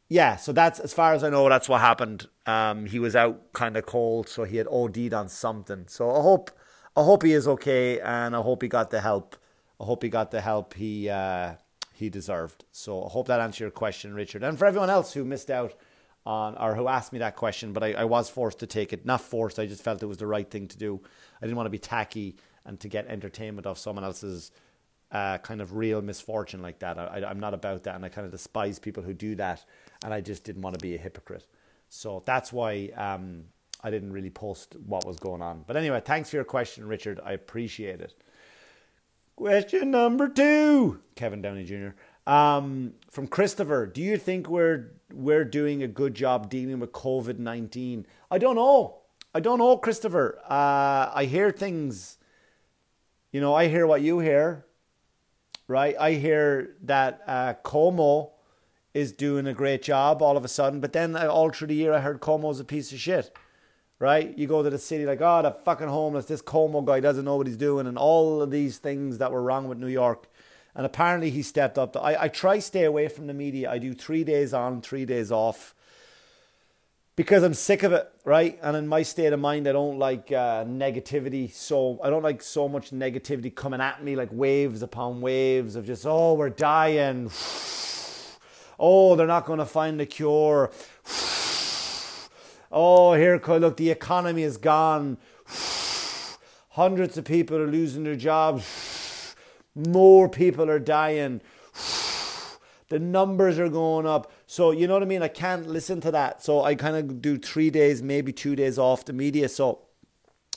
yeah, 0.08 0.36
so 0.36 0.52
that's 0.52 0.78
as 0.78 0.92
far 0.92 1.14
as 1.14 1.24
I 1.24 1.30
know. 1.30 1.48
That's 1.48 1.68
what 1.68 1.80
happened. 1.80 2.28
Um, 2.46 2.86
he 2.86 2.98
was 2.98 3.16
out 3.16 3.52
kind 3.52 3.76
of 3.76 3.86
cold, 3.86 4.28
so 4.28 4.44
he 4.44 4.56
had 4.56 4.66
OD'd 4.68 5.14
on 5.14 5.28
something. 5.28 5.86
So 5.88 6.10
I 6.10 6.20
hope, 6.20 6.50
I 6.96 7.02
hope 7.02 7.22
he 7.22 7.32
is 7.32 7.48
okay, 7.48 8.00
and 8.00 8.36
I 8.36 8.40
hope 8.40 8.62
he 8.62 8.68
got 8.68 8.90
the 8.90 9.00
help. 9.00 9.36
I 9.80 9.84
hope 9.84 10.02
he 10.02 10.08
got 10.08 10.30
the 10.30 10.40
help 10.40 10.74
he 10.74 11.08
uh, 11.08 11.54
he 11.92 12.08
deserved. 12.10 12.64
So 12.72 13.04
I 13.04 13.08
hope 13.08 13.28
that 13.28 13.40
answered 13.40 13.64
your 13.64 13.70
question, 13.70 14.14
Richard. 14.14 14.42
And 14.42 14.58
for 14.58 14.66
everyone 14.66 14.90
else 14.90 15.12
who 15.12 15.24
missed 15.24 15.50
out 15.50 15.74
on 16.24 16.56
or 16.56 16.74
who 16.74 16.88
asked 16.88 17.12
me 17.12 17.18
that 17.20 17.36
question, 17.36 17.72
but 17.72 17.82
I, 17.82 17.92
I 17.92 18.04
was 18.04 18.28
forced 18.28 18.58
to 18.60 18.66
take 18.66 18.92
it. 18.92 19.06
Not 19.06 19.20
forced. 19.20 19.58
I 19.58 19.66
just 19.66 19.82
felt 19.82 20.02
it 20.02 20.06
was 20.06 20.18
the 20.18 20.26
right 20.26 20.50
thing 20.50 20.68
to 20.68 20.78
do. 20.78 21.00
I 21.40 21.46
didn't 21.46 21.56
want 21.56 21.66
to 21.66 21.70
be 21.70 21.78
tacky 21.78 22.36
and 22.66 22.78
to 22.80 22.88
get 22.88 23.06
entertainment 23.06 23.66
off 23.66 23.78
someone 23.78 24.04
else's 24.04 24.50
uh, 25.12 25.38
kind 25.38 25.60
of 25.60 25.74
real 25.74 26.02
misfortune 26.02 26.60
like 26.60 26.80
that. 26.80 26.98
I, 26.98 27.24
I'm 27.26 27.40
not 27.40 27.54
about 27.54 27.84
that, 27.84 27.94
and 27.94 28.04
I 28.04 28.08
kind 28.08 28.24
of 28.24 28.32
despise 28.32 28.78
people 28.78 29.02
who 29.02 29.14
do 29.14 29.34
that 29.36 29.64
and 30.04 30.12
I 30.12 30.20
just 30.20 30.44
didn't 30.44 30.62
want 30.62 30.78
to 30.78 30.82
be 30.82 30.94
a 30.94 30.98
hypocrite. 30.98 31.46
So 31.88 32.22
that's 32.26 32.52
why 32.52 32.90
um, 32.96 33.44
I 33.82 33.90
didn't 33.90 34.12
really 34.12 34.30
post 34.30 34.76
what 34.86 35.04
was 35.04 35.18
going 35.18 35.42
on. 35.42 35.64
But 35.66 35.76
anyway, 35.76 36.02
thanks 36.04 36.30
for 36.30 36.36
your 36.36 36.44
question, 36.44 36.86
Richard. 36.86 37.20
I 37.24 37.32
appreciate 37.32 38.00
it. 38.00 38.14
Question 39.36 39.90
number 39.90 40.28
two, 40.28 41.00
Kevin 41.14 41.42
Downey 41.42 41.64
Jr. 41.64 42.30
Um, 42.30 42.94
from 43.10 43.26
Christopher, 43.26 43.86
do 43.86 44.00
you 44.00 44.16
think 44.16 44.48
we're 44.48 44.92
we're 45.12 45.44
doing 45.44 45.82
a 45.82 45.88
good 45.88 46.14
job 46.14 46.48
dealing 46.48 46.80
with 46.80 46.92
COVID 46.92 47.38
nineteen? 47.38 48.06
I 48.30 48.38
don't 48.38 48.56
know. 48.56 48.98
I 49.34 49.40
don't 49.40 49.58
know, 49.58 49.76
Christopher. 49.76 50.38
Uh, 50.48 51.12
I 51.14 51.26
hear 51.28 51.50
things. 51.50 52.16
You 53.36 53.42
know, 53.42 53.52
I 53.52 53.68
hear 53.68 53.86
what 53.86 54.00
you 54.00 54.20
hear, 54.20 54.64
right? 55.68 55.94
I 56.00 56.12
hear 56.12 56.74
that 56.84 57.20
uh, 57.26 57.52
Cuomo 57.62 58.30
is 58.94 59.12
doing 59.12 59.46
a 59.46 59.52
great 59.52 59.82
job 59.82 60.22
all 60.22 60.38
of 60.38 60.44
a 60.46 60.48
sudden. 60.48 60.80
But 60.80 60.94
then 60.94 61.14
all 61.14 61.50
through 61.50 61.66
the 61.66 61.74
year, 61.74 61.92
I 61.92 62.00
heard 62.00 62.22
Cuomo's 62.22 62.60
a 62.60 62.64
piece 62.64 62.92
of 62.92 62.98
shit. 62.98 63.36
Right? 63.98 64.32
You 64.38 64.46
go 64.46 64.62
to 64.62 64.70
the 64.70 64.78
city 64.78 65.04
like, 65.04 65.20
oh, 65.20 65.42
the 65.42 65.50
fucking 65.50 65.88
homeless. 65.88 66.24
This 66.24 66.40
Cuomo 66.40 66.82
guy 66.82 67.00
doesn't 67.00 67.26
know 67.26 67.36
what 67.36 67.46
he's 67.46 67.58
doing, 67.58 67.86
and 67.86 67.98
all 67.98 68.40
of 68.40 68.50
these 68.50 68.78
things 68.78 69.18
that 69.18 69.30
were 69.30 69.42
wrong 69.42 69.68
with 69.68 69.76
New 69.76 69.86
York. 69.86 70.30
And 70.74 70.86
apparently, 70.86 71.28
he 71.28 71.42
stepped 71.42 71.76
up. 71.76 71.94
I, 71.94 72.16
I 72.18 72.28
try 72.28 72.58
stay 72.58 72.84
away 72.84 73.08
from 73.08 73.26
the 73.26 73.34
media. 73.34 73.70
I 73.70 73.76
do 73.76 73.92
three 73.92 74.24
days 74.24 74.54
on, 74.54 74.80
three 74.80 75.04
days 75.04 75.30
off 75.30 75.74
because 77.16 77.42
I'm 77.42 77.54
sick 77.54 77.82
of 77.82 77.92
it, 77.92 78.10
right? 78.24 78.58
And 78.62 78.76
in 78.76 78.86
my 78.86 79.02
state 79.02 79.32
of 79.32 79.40
mind, 79.40 79.66
I 79.66 79.72
don't 79.72 79.98
like 79.98 80.30
uh, 80.30 80.64
negativity. 80.64 81.50
So 81.50 81.98
I 82.04 82.10
don't 82.10 82.22
like 82.22 82.42
so 82.42 82.68
much 82.68 82.90
negativity 82.90 83.52
coming 83.54 83.80
at 83.80 84.04
me 84.04 84.14
like 84.14 84.28
waves 84.30 84.82
upon 84.82 85.22
waves 85.22 85.76
of 85.76 85.86
just, 85.86 86.04
oh, 86.06 86.34
we're 86.34 86.50
dying 86.50 87.30
Oh, 88.78 89.16
they're 89.16 89.26
not 89.26 89.46
going 89.46 89.58
to 89.58 89.66
find 89.66 90.00
a 90.00 90.06
cure. 90.06 90.70
Oh, 92.72 93.14
here, 93.14 93.40
look, 93.46 93.76
the 93.76 93.90
economy 93.90 94.42
is 94.42 94.56
gone. 94.56 95.18
Hundreds 96.70 97.16
of 97.16 97.24
people 97.24 97.56
are 97.56 97.68
losing 97.68 98.02
their 98.02 98.16
jobs. 98.16 99.34
More 99.74 100.28
people 100.28 100.68
are 100.68 100.80
dying. 100.80 101.40
The 102.88 102.98
numbers 102.98 103.60
are 103.60 103.68
going 103.68 104.04
up. 104.04 104.30
So, 104.56 104.70
you 104.70 104.86
know 104.86 104.94
what 104.94 105.02
I 105.02 105.06
mean? 105.06 105.22
I 105.22 105.28
can't 105.28 105.68
listen 105.68 106.00
to 106.00 106.10
that. 106.12 106.42
So, 106.42 106.64
I 106.64 106.74
kind 106.76 106.96
of 106.96 107.20
do 107.20 107.36
three 107.36 107.68
days, 107.68 108.02
maybe 108.02 108.32
two 108.32 108.56
days 108.56 108.78
off 108.78 109.04
the 109.04 109.12
media. 109.12 109.50
So, 109.50 109.80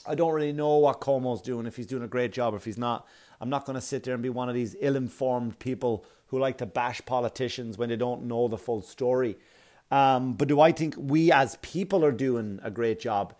I 0.06 0.14
don't 0.14 0.32
really 0.32 0.54
know 0.54 0.78
what 0.78 1.02
Cuomo's 1.02 1.42
doing, 1.42 1.66
if 1.66 1.76
he's 1.76 1.86
doing 1.86 2.02
a 2.02 2.08
great 2.08 2.32
job, 2.32 2.54
or 2.54 2.56
if 2.56 2.64
he's 2.64 2.78
not. 2.78 3.06
I'm 3.42 3.50
not 3.50 3.66
going 3.66 3.74
to 3.74 3.80
sit 3.82 4.04
there 4.04 4.14
and 4.14 4.22
be 4.22 4.30
one 4.30 4.48
of 4.48 4.54
these 4.54 4.74
ill 4.80 4.96
informed 4.96 5.58
people 5.58 6.06
who 6.28 6.38
like 6.38 6.56
to 6.58 6.64
bash 6.64 7.02
politicians 7.04 7.76
when 7.76 7.90
they 7.90 7.96
don't 7.96 8.22
know 8.22 8.48
the 8.48 8.56
full 8.56 8.80
story. 8.80 9.36
Um, 9.90 10.32
but 10.32 10.48
do 10.48 10.62
I 10.62 10.72
think 10.72 10.94
we 10.96 11.30
as 11.30 11.58
people 11.60 12.02
are 12.02 12.10
doing 12.10 12.58
a 12.62 12.70
great 12.70 13.00
job? 13.00 13.34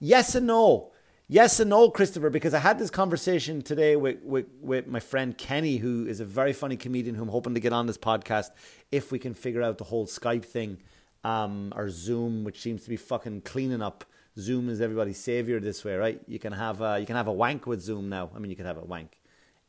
Yes 0.00 0.34
and 0.34 0.48
no. 0.48 0.90
Yes 1.32 1.60
and 1.60 1.70
no, 1.70 1.90
Christopher, 1.90 2.28
because 2.28 2.54
I 2.54 2.58
had 2.58 2.80
this 2.80 2.90
conversation 2.90 3.62
today 3.62 3.94
with, 3.94 4.20
with, 4.24 4.46
with 4.60 4.88
my 4.88 4.98
friend 4.98 5.38
Kenny, 5.38 5.76
who 5.76 6.04
is 6.04 6.18
a 6.18 6.24
very 6.24 6.52
funny 6.52 6.76
comedian 6.76 7.14
who 7.14 7.22
I'm 7.22 7.28
hoping 7.28 7.54
to 7.54 7.60
get 7.60 7.72
on 7.72 7.86
this 7.86 7.96
podcast 7.96 8.50
if 8.90 9.12
we 9.12 9.20
can 9.20 9.32
figure 9.34 9.62
out 9.62 9.78
the 9.78 9.84
whole 9.84 10.08
Skype 10.08 10.44
thing 10.44 10.78
um, 11.22 11.72
or 11.76 11.88
Zoom, 11.88 12.42
which 12.42 12.60
seems 12.60 12.82
to 12.82 12.88
be 12.88 12.96
fucking 12.96 13.42
cleaning 13.42 13.80
up. 13.80 14.04
Zoom 14.40 14.68
is 14.68 14.80
everybody's 14.80 15.20
savior 15.20 15.60
this 15.60 15.84
way, 15.84 15.94
right? 15.94 16.20
You 16.26 16.40
can 16.40 16.52
have 16.52 16.80
a, 16.80 16.98
you 16.98 17.06
can 17.06 17.14
have 17.14 17.28
a 17.28 17.32
wank 17.32 17.64
with 17.64 17.80
Zoom 17.80 18.08
now. 18.08 18.30
I 18.34 18.40
mean, 18.40 18.50
you 18.50 18.56
can 18.56 18.66
have 18.66 18.78
a 18.78 18.84
wank 18.84 19.16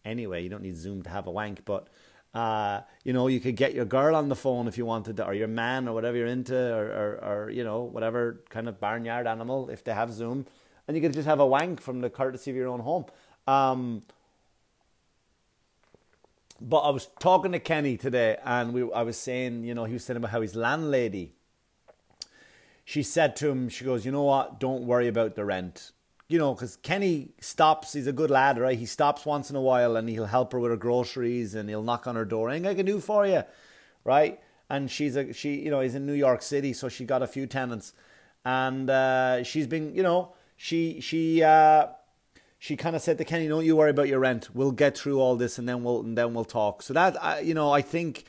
anyway. 0.04 0.42
You 0.42 0.50
don't 0.50 0.64
need 0.64 0.78
Zoom 0.78 1.04
to 1.04 1.12
have 1.12 1.28
a 1.28 1.32
wank, 1.32 1.64
but 1.64 1.90
uh, 2.34 2.82
you 3.04 3.14
know, 3.14 3.28
you 3.28 3.40
could 3.40 3.56
get 3.56 3.76
your 3.76 3.86
girl 3.86 4.16
on 4.16 4.30
the 4.30 4.36
phone 4.36 4.68
if 4.68 4.80
you 4.80 4.88
wanted 4.88 5.18
to, 5.18 5.28
or 5.28 5.36
your 5.36 5.48
man, 5.48 5.88
or 5.88 5.94
whatever 5.94 6.18
you're 6.18 6.26
into, 6.26 6.58
or, 6.58 6.86
or, 6.88 7.24
or, 7.24 7.50
you 7.52 7.64
know, 7.64 7.84
whatever 7.84 8.42
kind 8.50 8.68
of 8.68 8.80
barnyard 8.80 9.28
animal, 9.28 9.70
if 9.70 9.84
they 9.84 9.94
have 9.94 10.12
Zoom. 10.12 10.48
And 10.88 10.98
you 10.98 11.02
could 11.02 11.14
just 11.14 11.28
have 11.28 11.40
a 11.40 11.46
wank 11.46 11.82
from 11.82 12.02
the 12.02 12.10
courtesy 12.10 12.52
of 12.52 12.58
your 12.58 12.68
own 12.68 12.80
home. 12.82 13.06
Um, 13.48 14.04
but 16.62 16.80
I 16.82 16.90
was 16.92 17.08
talking 17.20 17.52
to 17.54 17.60
Kenny 17.60 17.98
today, 17.98 18.38
and 18.46 18.74
we 18.74 18.92
I 18.94 19.02
was 19.02 19.18
saying, 19.18 19.64
you 19.64 19.74
know, 19.74 19.86
he 19.86 19.94
was 19.94 20.04
saying 20.04 20.18
about 20.18 20.32
how 20.32 20.42
his 20.42 20.56
landlady. 20.56 21.34
She 22.86 23.04
said 23.04 23.36
to 23.38 23.50
him, 23.50 23.70
she 23.70 23.86
goes, 23.86 24.06
you 24.06 24.12
know 24.12 24.24
what? 24.24 24.60
Don't 24.60 24.86
worry 24.86 25.08
about 25.08 25.36
the 25.36 25.46
rent. 25.46 25.92
You 26.28 26.38
know, 26.38 26.54
because 26.54 26.76
Kenny 26.78 27.30
stops. 27.40 27.94
He's 27.94 28.08
a 28.08 28.14
good 28.14 28.30
lad, 28.30 28.60
right? 28.60 28.78
He 28.78 28.86
stops 28.86 29.26
once 29.26 29.50
in 29.50 29.56
a 29.56 29.62
while, 29.62 29.96
and 29.96 30.08
he'll 30.08 30.26
help 30.26 30.54
her 30.54 30.60
with 30.60 30.72
her 30.72 30.78
groceries, 30.78 31.56
and 31.56 31.68
he'll 31.68 31.84
knock 31.84 32.06
on 32.06 32.16
her 32.16 32.26
door. 32.26 32.50
Anything 32.50 32.68
I 32.68 32.74
can 32.76 32.86
do 32.86 33.00
for 33.00 33.26
you, 33.26 33.44
right? 34.04 34.40
And 34.70 34.90
she's 34.90 35.16
a 35.16 35.34
she, 35.34 35.56
you 35.56 35.72
know, 35.72 35.82
he's 35.82 35.96
in 35.96 36.06
New 36.06 36.14
York 36.14 36.42
City, 36.42 36.74
so 36.74 36.90
she 36.90 37.06
got 37.06 37.22
a 37.22 37.28
few 37.28 37.48
tenants, 37.48 37.94
and 38.46 38.90
uh, 38.90 39.44
she's 39.44 39.68
been, 39.68 39.94
you 39.96 40.04
know, 40.04 40.34
she 40.62 41.02
she. 41.02 41.44
Uh, 41.44 41.88
she 42.60 42.78
kind 42.78 42.96
of 42.96 43.02
said 43.02 43.18
to 43.18 43.24
Kenny, 43.24 43.48
"Don't 43.48 43.66
you 43.66 43.76
worry 43.76 43.90
about 43.90 44.08
your 44.08 44.20
rent. 44.20 44.50
We'll 44.54 44.72
get 44.72 44.96
through 44.96 45.20
all 45.20 45.36
this, 45.36 45.58
and 45.58 45.68
then 45.68 45.84
we'll 45.84 46.02
and 46.02 46.16
then 46.16 46.36
we'll 46.36 46.46
talk." 46.46 46.84
So 46.84 46.94
that 46.94 47.18
uh, 47.20 47.38
you 47.42 47.56
know, 47.56 47.72
I 47.72 47.82
think 47.82 48.26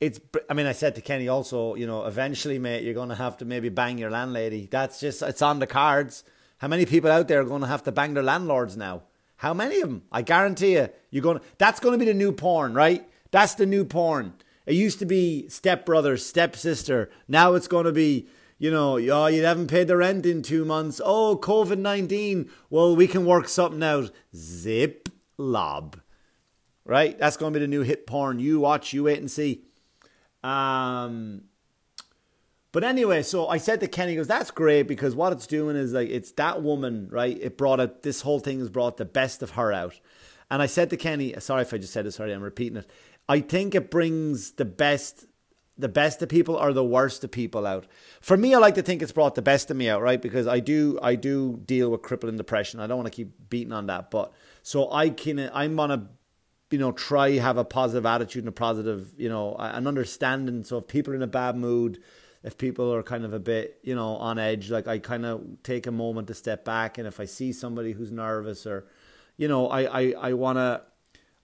it's. 0.00 0.18
I 0.50 0.54
mean, 0.54 0.66
I 0.66 0.72
said 0.72 0.96
to 0.96 1.00
Kenny 1.00 1.28
also, 1.28 1.76
you 1.76 1.86
know, 1.86 2.06
eventually, 2.06 2.58
mate, 2.58 2.82
you're 2.82 2.94
going 2.94 3.10
to 3.10 3.14
have 3.14 3.36
to 3.36 3.44
maybe 3.44 3.68
bang 3.68 3.98
your 3.98 4.10
landlady. 4.10 4.66
That's 4.68 4.98
just 4.98 5.22
it's 5.22 5.42
on 5.42 5.60
the 5.60 5.68
cards. 5.68 6.24
How 6.58 6.66
many 6.66 6.86
people 6.86 7.12
out 7.12 7.28
there 7.28 7.40
are 7.40 7.44
going 7.44 7.60
to 7.60 7.68
have 7.68 7.84
to 7.84 7.92
bang 7.92 8.14
their 8.14 8.24
landlords 8.24 8.76
now? 8.76 9.02
How 9.36 9.54
many 9.54 9.80
of 9.80 9.88
them? 9.88 10.02
I 10.10 10.22
guarantee 10.22 10.72
you, 10.72 10.88
you're 11.12 11.22
going. 11.22 11.40
That's 11.58 11.78
going 11.78 11.96
to 11.96 12.04
be 12.04 12.10
the 12.10 12.18
new 12.18 12.32
porn, 12.32 12.74
right? 12.74 13.08
That's 13.30 13.54
the 13.54 13.66
new 13.66 13.84
porn. 13.84 14.34
It 14.66 14.74
used 14.74 14.98
to 14.98 15.06
be 15.06 15.48
stepbrother, 15.48 16.16
stepsister. 16.16 17.10
Now 17.28 17.54
it's 17.54 17.68
going 17.68 17.86
to 17.86 17.92
be 17.92 18.26
you 18.60 18.70
know, 18.70 18.98
oh, 18.98 19.26
you 19.26 19.42
haven't 19.42 19.68
paid 19.68 19.88
the 19.88 19.96
rent 19.96 20.26
in 20.26 20.42
two 20.42 20.66
months. 20.66 21.00
Oh, 21.02 21.34
COVID 21.42 21.78
19. 21.78 22.50
Well, 22.68 22.94
we 22.94 23.06
can 23.06 23.24
work 23.24 23.48
something 23.48 23.82
out. 23.82 24.10
Zip 24.36 25.08
lob. 25.38 25.98
Right? 26.84 27.18
That's 27.18 27.38
going 27.38 27.54
to 27.54 27.58
be 27.58 27.64
the 27.64 27.70
new 27.70 27.80
hit 27.80 28.06
porn. 28.06 28.38
You 28.38 28.60
watch, 28.60 28.92
you 28.92 29.04
wait 29.04 29.18
and 29.18 29.30
see. 29.30 29.64
Um, 30.44 31.44
but 32.70 32.84
anyway, 32.84 33.22
so 33.22 33.48
I 33.48 33.56
said 33.56 33.80
to 33.80 33.88
Kenny, 33.88 34.14
goes, 34.14 34.26
that's 34.26 34.50
great 34.50 34.82
because 34.82 35.14
what 35.14 35.32
it's 35.32 35.46
doing 35.46 35.74
is 35.74 35.94
like, 35.94 36.10
it's 36.10 36.32
that 36.32 36.62
woman, 36.62 37.08
right? 37.10 37.38
It 37.40 37.56
brought 37.56 37.80
it, 37.80 38.02
this 38.02 38.20
whole 38.20 38.40
thing 38.40 38.58
has 38.58 38.68
brought 38.68 38.98
the 38.98 39.06
best 39.06 39.42
of 39.42 39.52
her 39.52 39.72
out. 39.72 39.98
And 40.50 40.60
I 40.60 40.66
said 40.66 40.90
to 40.90 40.98
Kenny, 40.98 41.34
sorry 41.38 41.62
if 41.62 41.72
I 41.72 41.78
just 41.78 41.94
said 41.94 42.04
it, 42.04 42.12
sorry, 42.12 42.34
I'm 42.34 42.42
repeating 42.42 42.76
it. 42.76 42.90
I 43.26 43.40
think 43.40 43.74
it 43.74 43.90
brings 43.90 44.52
the 44.52 44.66
best 44.66 45.24
the 45.80 45.88
best 45.88 46.22
of 46.22 46.28
people 46.28 46.54
or 46.56 46.72
the 46.72 46.84
worst 46.84 47.24
of 47.24 47.30
people 47.30 47.66
out. 47.66 47.86
For 48.20 48.36
me, 48.36 48.54
I 48.54 48.58
like 48.58 48.74
to 48.74 48.82
think 48.82 49.02
it's 49.02 49.12
brought 49.12 49.34
the 49.34 49.42
best 49.42 49.70
of 49.70 49.76
me 49.76 49.88
out, 49.88 50.02
right? 50.02 50.20
Because 50.20 50.46
I 50.46 50.60
do, 50.60 50.98
I 51.02 51.14
do 51.14 51.60
deal 51.64 51.90
with 51.90 52.02
crippling 52.02 52.36
depression. 52.36 52.80
I 52.80 52.86
don't 52.86 52.98
want 52.98 53.06
to 53.06 53.16
keep 53.16 53.32
beating 53.48 53.72
on 53.72 53.86
that, 53.86 54.10
but 54.10 54.32
so 54.62 54.92
I 54.92 55.10
can, 55.10 55.50
I'm 55.52 55.76
gonna, 55.76 56.08
you 56.70 56.78
know, 56.78 56.92
try 56.92 57.32
have 57.32 57.56
a 57.56 57.64
positive 57.64 58.06
attitude 58.06 58.44
and 58.44 58.48
a 58.48 58.52
positive, 58.52 59.12
you 59.16 59.28
know, 59.28 59.56
an 59.58 59.86
understanding. 59.86 60.62
So 60.62 60.78
if 60.78 60.86
people 60.86 61.12
are 61.12 61.16
in 61.16 61.22
a 61.22 61.26
bad 61.26 61.56
mood, 61.56 62.00
if 62.42 62.56
people 62.56 62.92
are 62.94 63.02
kind 63.02 63.24
of 63.24 63.32
a 63.32 63.40
bit, 63.40 63.80
you 63.82 63.94
know, 63.94 64.16
on 64.16 64.38
edge, 64.38 64.70
like 64.70 64.86
I 64.86 64.98
kind 64.98 65.26
of 65.26 65.42
take 65.62 65.86
a 65.86 65.90
moment 65.90 66.28
to 66.28 66.34
step 66.34 66.64
back, 66.64 66.98
and 66.98 67.06
if 67.06 67.20
I 67.20 67.24
see 67.24 67.52
somebody 67.52 67.92
who's 67.92 68.12
nervous 68.12 68.66
or, 68.66 68.86
you 69.36 69.48
know, 69.48 69.68
I, 69.68 70.00
I, 70.00 70.14
I 70.20 70.32
want 70.34 70.58
to 70.58 70.82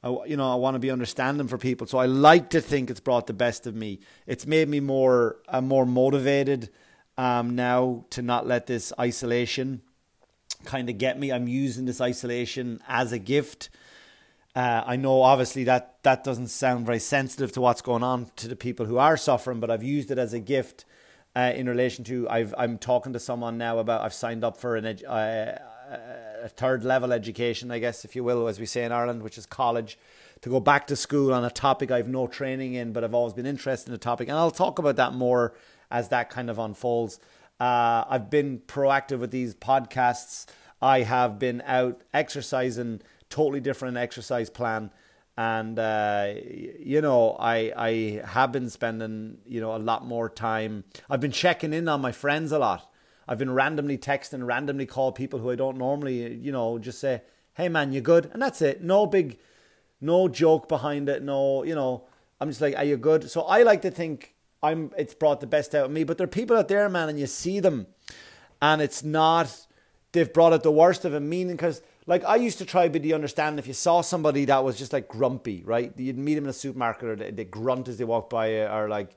I, 0.07 0.27
you 0.27 0.37
know, 0.37 0.53
I 0.53 0.55
want 0.55 0.77
to 0.77 0.79
be 0.79 0.91
understanding 0.91 1.49
for 1.49 1.59
people. 1.59 1.87
So 1.87 1.99
I 1.99 2.07
like 2.07 2.51
to 2.51 2.61
think 2.61 2.91
it's 2.91 3.01
brought 3.01 3.27
the 3.27 3.33
best 3.33 3.67
of 3.67 3.75
me. 3.75 3.99
It's 4.27 4.47
made 4.47 4.69
me 4.69 4.79
more, 4.79 5.39
uh, 5.49 5.61
more 5.61 5.85
motivated 5.85 6.71
um, 7.19 7.57
now 7.57 8.05
to 8.11 8.23
not 8.23 8.47
let 8.47 8.67
this 8.67 8.93
isolation 9.01 9.83
kind 10.65 10.89
of 10.89 10.99
get 10.99 11.19
me. 11.19 11.33
I'm 11.33 11.49
using 11.49 11.87
this 11.87 12.01
isolation 12.01 12.81
as 12.87 13.11
a 13.11 13.19
gift. 13.19 13.69
Uh, 14.55 14.85
I 14.87 14.97
know 14.97 15.23
obviously 15.23 15.65
that 15.65 16.03
that 16.03 16.25
doesn't 16.25 16.49
sound 16.49 16.87
very 16.87 16.99
sensitive 17.01 17.53
to 17.53 17.61
what's 17.61 17.83
going 17.83 18.03
on 18.03 18.31
to 18.37 18.49
the 18.49 18.57
people 18.57 18.87
who 18.87 18.99
are 18.99 19.17
suffering, 19.17 19.61
but 19.61 19.71
I've 19.71 19.83
used 19.83 20.11
it 20.11 20.19
as 20.19 20.33
a 20.33 20.41
gift 20.41 20.85
uh, 21.35 21.53
in 21.55 21.69
relation 21.69 22.05
to 22.05 22.29
I've 22.31 22.55
I'm 22.57 22.79
talking 22.79 23.13
to 23.13 23.21
someone 23.21 23.59
now 23.59 23.79
about 23.81 24.03
I've 24.03 24.15
signed 24.15 24.45
up 24.45 24.57
for 24.57 24.77
an 24.77 24.85
edu- 24.85 25.05
uh, 25.07 25.59
a 26.47 26.49
third 26.49 26.85
level 26.85 27.13
education, 27.13 27.73
I 27.73 27.81
guess, 27.81 28.05
if 28.05 28.15
you 28.15 28.23
will, 28.23 28.47
as 28.47 28.61
we 28.61 28.67
say 28.67 28.85
in 28.85 28.93
Ireland, 28.93 29.23
which 29.23 29.37
is 29.37 29.47
college, 29.47 29.99
to 30.43 30.49
go 30.49 30.61
back 30.61 30.87
to 30.87 30.97
school 30.97 31.35
on 31.35 31.45
a 31.45 31.51
topic 31.51 31.91
I've 31.91 32.09
no 32.09 32.29
training 32.29 32.75
in, 32.75 32.93
but 32.93 33.03
I've 33.03 33.15
always 33.15 33.35
been 33.35 33.47
interested 33.47 33.89
in 33.89 33.93
the 33.93 33.99
topic. 33.99 34.29
And 34.29 34.39
I'll 34.39 34.53
talk 34.53 34.79
about 34.79 34.97
that 34.97 35.13
more 35.13 35.55
as 35.91 36.09
that 36.11 36.31
kind 36.31 36.49
of 36.49 36.59
unfolds. 36.59 37.19
Uh, 37.59 38.05
I've 38.09 38.31
been 38.31 38.61
proactive 38.61 39.19
with 39.19 39.33
these 39.33 39.57
podcasts. 39.57 40.47
I 40.81 41.03
have 41.03 41.41
been 41.41 41.63
out 41.67 42.03
exercising, 42.15 43.01
totally 43.29 43.61
different 43.61 43.97
exercise 43.97 44.49
plan. 44.49 44.93
And, 45.37 45.79
uh, 45.79 46.33
you 46.79 47.01
know, 47.01 47.37
I, 47.41 47.73
I 47.77 48.23
have 48.25 48.53
been 48.53 48.71
spending, 48.71 49.39
you 49.47 49.61
know, 49.61 49.75
a 49.75 49.79
lot 49.79 50.07
more 50.07 50.31
time. 50.31 50.85
I've 51.11 51.21
been 51.21 51.33
checking 51.33 51.73
in 51.73 51.89
on 51.89 52.01
my 52.01 52.13
friends 52.13 52.53
a 52.53 52.59
lot 52.59 52.89
I've 53.29 53.39
been 53.39 53.53
randomly 53.53 53.99
texting, 53.99 54.47
randomly 54.47 54.87
call 54.87 55.13
people 55.13 55.41
who 55.41 55.51
I 55.51 55.57
don't 55.57 55.79
normally, 55.79 56.35
you 56.35 56.53
know, 56.53 56.79
just 56.79 57.01
say, 57.01 57.23
"Hey 57.55 57.69
man, 57.69 57.93
you 57.93 58.01
good?" 58.01 58.31
And 58.33 58.41
that's 58.41 58.63
it. 58.63 58.83
No 58.83 59.07
big, 59.07 59.39
no 60.01 60.29
joke 60.29 60.69
behind 60.69 61.09
it. 61.09 61.23
No, 61.23 61.65
you 61.65 61.75
know, 61.75 62.05
I'm 62.41 62.49
just 62.49 62.61
like, 62.61 62.77
"Are 62.77 62.85
you 62.85 62.97
good?" 62.97 63.31
So 63.31 63.43
I 63.43 63.63
like 63.63 63.83
to 63.83 63.91
think 63.91 64.35
I'm. 64.63 64.93
It's 64.97 65.15
brought 65.15 65.41
the 65.41 65.47
best 65.47 65.75
out 65.75 65.87
of 65.87 65.91
me. 65.91 66.05
But 66.05 66.19
there 66.19 66.25
are 66.25 66.29
people 66.29 66.57
out 66.57 66.69
there, 66.69 66.89
man, 66.89 67.09
and 67.09 67.19
you 67.19 67.27
see 67.27 67.61
them, 67.61 67.87
and 68.63 68.81
it's 68.81 69.03
not. 69.03 69.67
They've 70.13 70.33
brought 70.33 70.53
out 70.53 70.63
the 70.63 70.73
worst 70.73 71.05
of 71.05 71.13
them. 71.13 71.29
Meaning, 71.29 71.57
because 71.57 71.83
like 72.07 72.25
I 72.25 72.37
used 72.37 72.59
to 72.59 72.65
try 72.65 72.89
to 72.89 73.01
be 73.01 73.13
understanding 73.13 73.59
if 73.59 73.67
you 73.67 73.75
saw 73.75 74.01
somebody 74.01 74.45
that 74.47 74.63
was 74.63 74.79
just 74.79 74.93
like 74.93 75.09
grumpy, 75.09 75.63
right? 75.65 75.93
You'd 75.97 76.17
meet 76.17 76.37
them 76.37 76.45
in 76.45 76.51
a 76.51 76.55
supermarket 76.55 77.09
or 77.09 77.17
they, 77.17 77.31
they 77.33 77.45
grunt 77.45 77.89
as 77.89 77.99
they 77.99 78.05
walk 78.05 78.31
by, 78.31 78.61
or 78.61 78.89
like, 78.89 79.17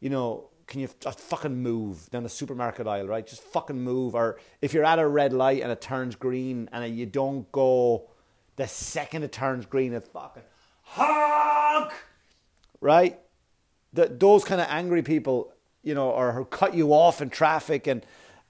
you 0.00 0.08
know, 0.08 0.49
can 0.70 0.80
you 0.80 0.88
just 1.00 1.18
fucking 1.18 1.62
move 1.62 2.08
down 2.10 2.22
the 2.22 2.28
supermarket 2.28 2.86
aisle, 2.86 3.08
right? 3.08 3.26
Just 3.26 3.42
fucking 3.42 3.78
move. 3.78 4.14
Or 4.14 4.38
if 4.62 4.72
you're 4.72 4.84
at 4.84 5.00
a 5.00 5.06
red 5.06 5.32
light 5.32 5.62
and 5.62 5.72
it 5.72 5.80
turns 5.80 6.14
green 6.14 6.70
and 6.72 6.96
you 6.96 7.06
don't 7.06 7.50
go 7.50 8.08
the 8.54 8.68
second 8.68 9.24
it 9.24 9.32
turns 9.32 9.66
green, 9.66 9.92
it's 9.92 10.08
fucking 10.08 10.44
honk, 10.82 11.92
right? 12.80 13.18
The, 13.92 14.06
those 14.06 14.44
kind 14.44 14.60
of 14.60 14.68
angry 14.70 15.02
people, 15.02 15.52
you 15.82 15.94
know, 15.94 16.10
or 16.10 16.32
who 16.32 16.44
cut 16.44 16.72
you 16.72 16.92
off 16.92 17.20
in 17.20 17.30
traffic 17.30 17.88
and, 17.88 18.06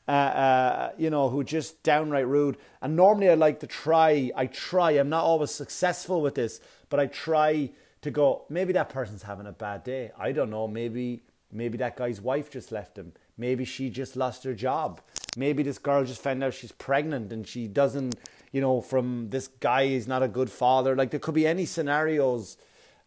uh, 0.06 0.10
uh, 0.10 0.92
you 0.98 1.08
know, 1.08 1.30
who 1.30 1.42
just 1.42 1.82
downright 1.82 2.26
rude. 2.26 2.58
And 2.82 2.96
normally 2.96 3.30
I 3.30 3.34
like 3.34 3.60
to 3.60 3.66
try, 3.66 4.30
I 4.36 4.46
try, 4.46 4.90
I'm 4.92 5.08
not 5.08 5.24
always 5.24 5.52
successful 5.52 6.20
with 6.20 6.34
this, 6.34 6.60
but 6.90 7.00
I 7.00 7.06
try 7.06 7.70
to 8.02 8.10
go, 8.10 8.44
maybe 8.50 8.74
that 8.74 8.90
person's 8.90 9.22
having 9.22 9.46
a 9.46 9.52
bad 9.52 9.84
day. 9.84 10.10
I 10.18 10.32
don't 10.32 10.50
know, 10.50 10.68
maybe 10.68 11.22
Maybe 11.52 11.78
that 11.78 11.96
guy's 11.96 12.20
wife 12.20 12.50
just 12.50 12.70
left 12.72 12.96
him. 12.96 13.12
Maybe 13.36 13.64
she 13.64 13.90
just 13.90 14.16
lost 14.16 14.44
her 14.44 14.54
job. 14.54 15.00
Maybe 15.36 15.62
this 15.62 15.78
girl 15.78 16.04
just 16.04 16.22
found 16.22 16.44
out 16.44 16.54
she's 16.54 16.72
pregnant 16.72 17.32
and 17.32 17.46
she 17.46 17.66
doesn't, 17.66 18.16
you 18.52 18.60
know, 18.60 18.80
from 18.80 19.30
this 19.30 19.48
guy 19.48 19.82
is 19.82 20.06
not 20.06 20.22
a 20.22 20.28
good 20.28 20.50
father. 20.50 20.94
Like 20.94 21.10
there 21.10 21.20
could 21.20 21.34
be 21.34 21.46
any 21.46 21.66
scenarios. 21.66 22.56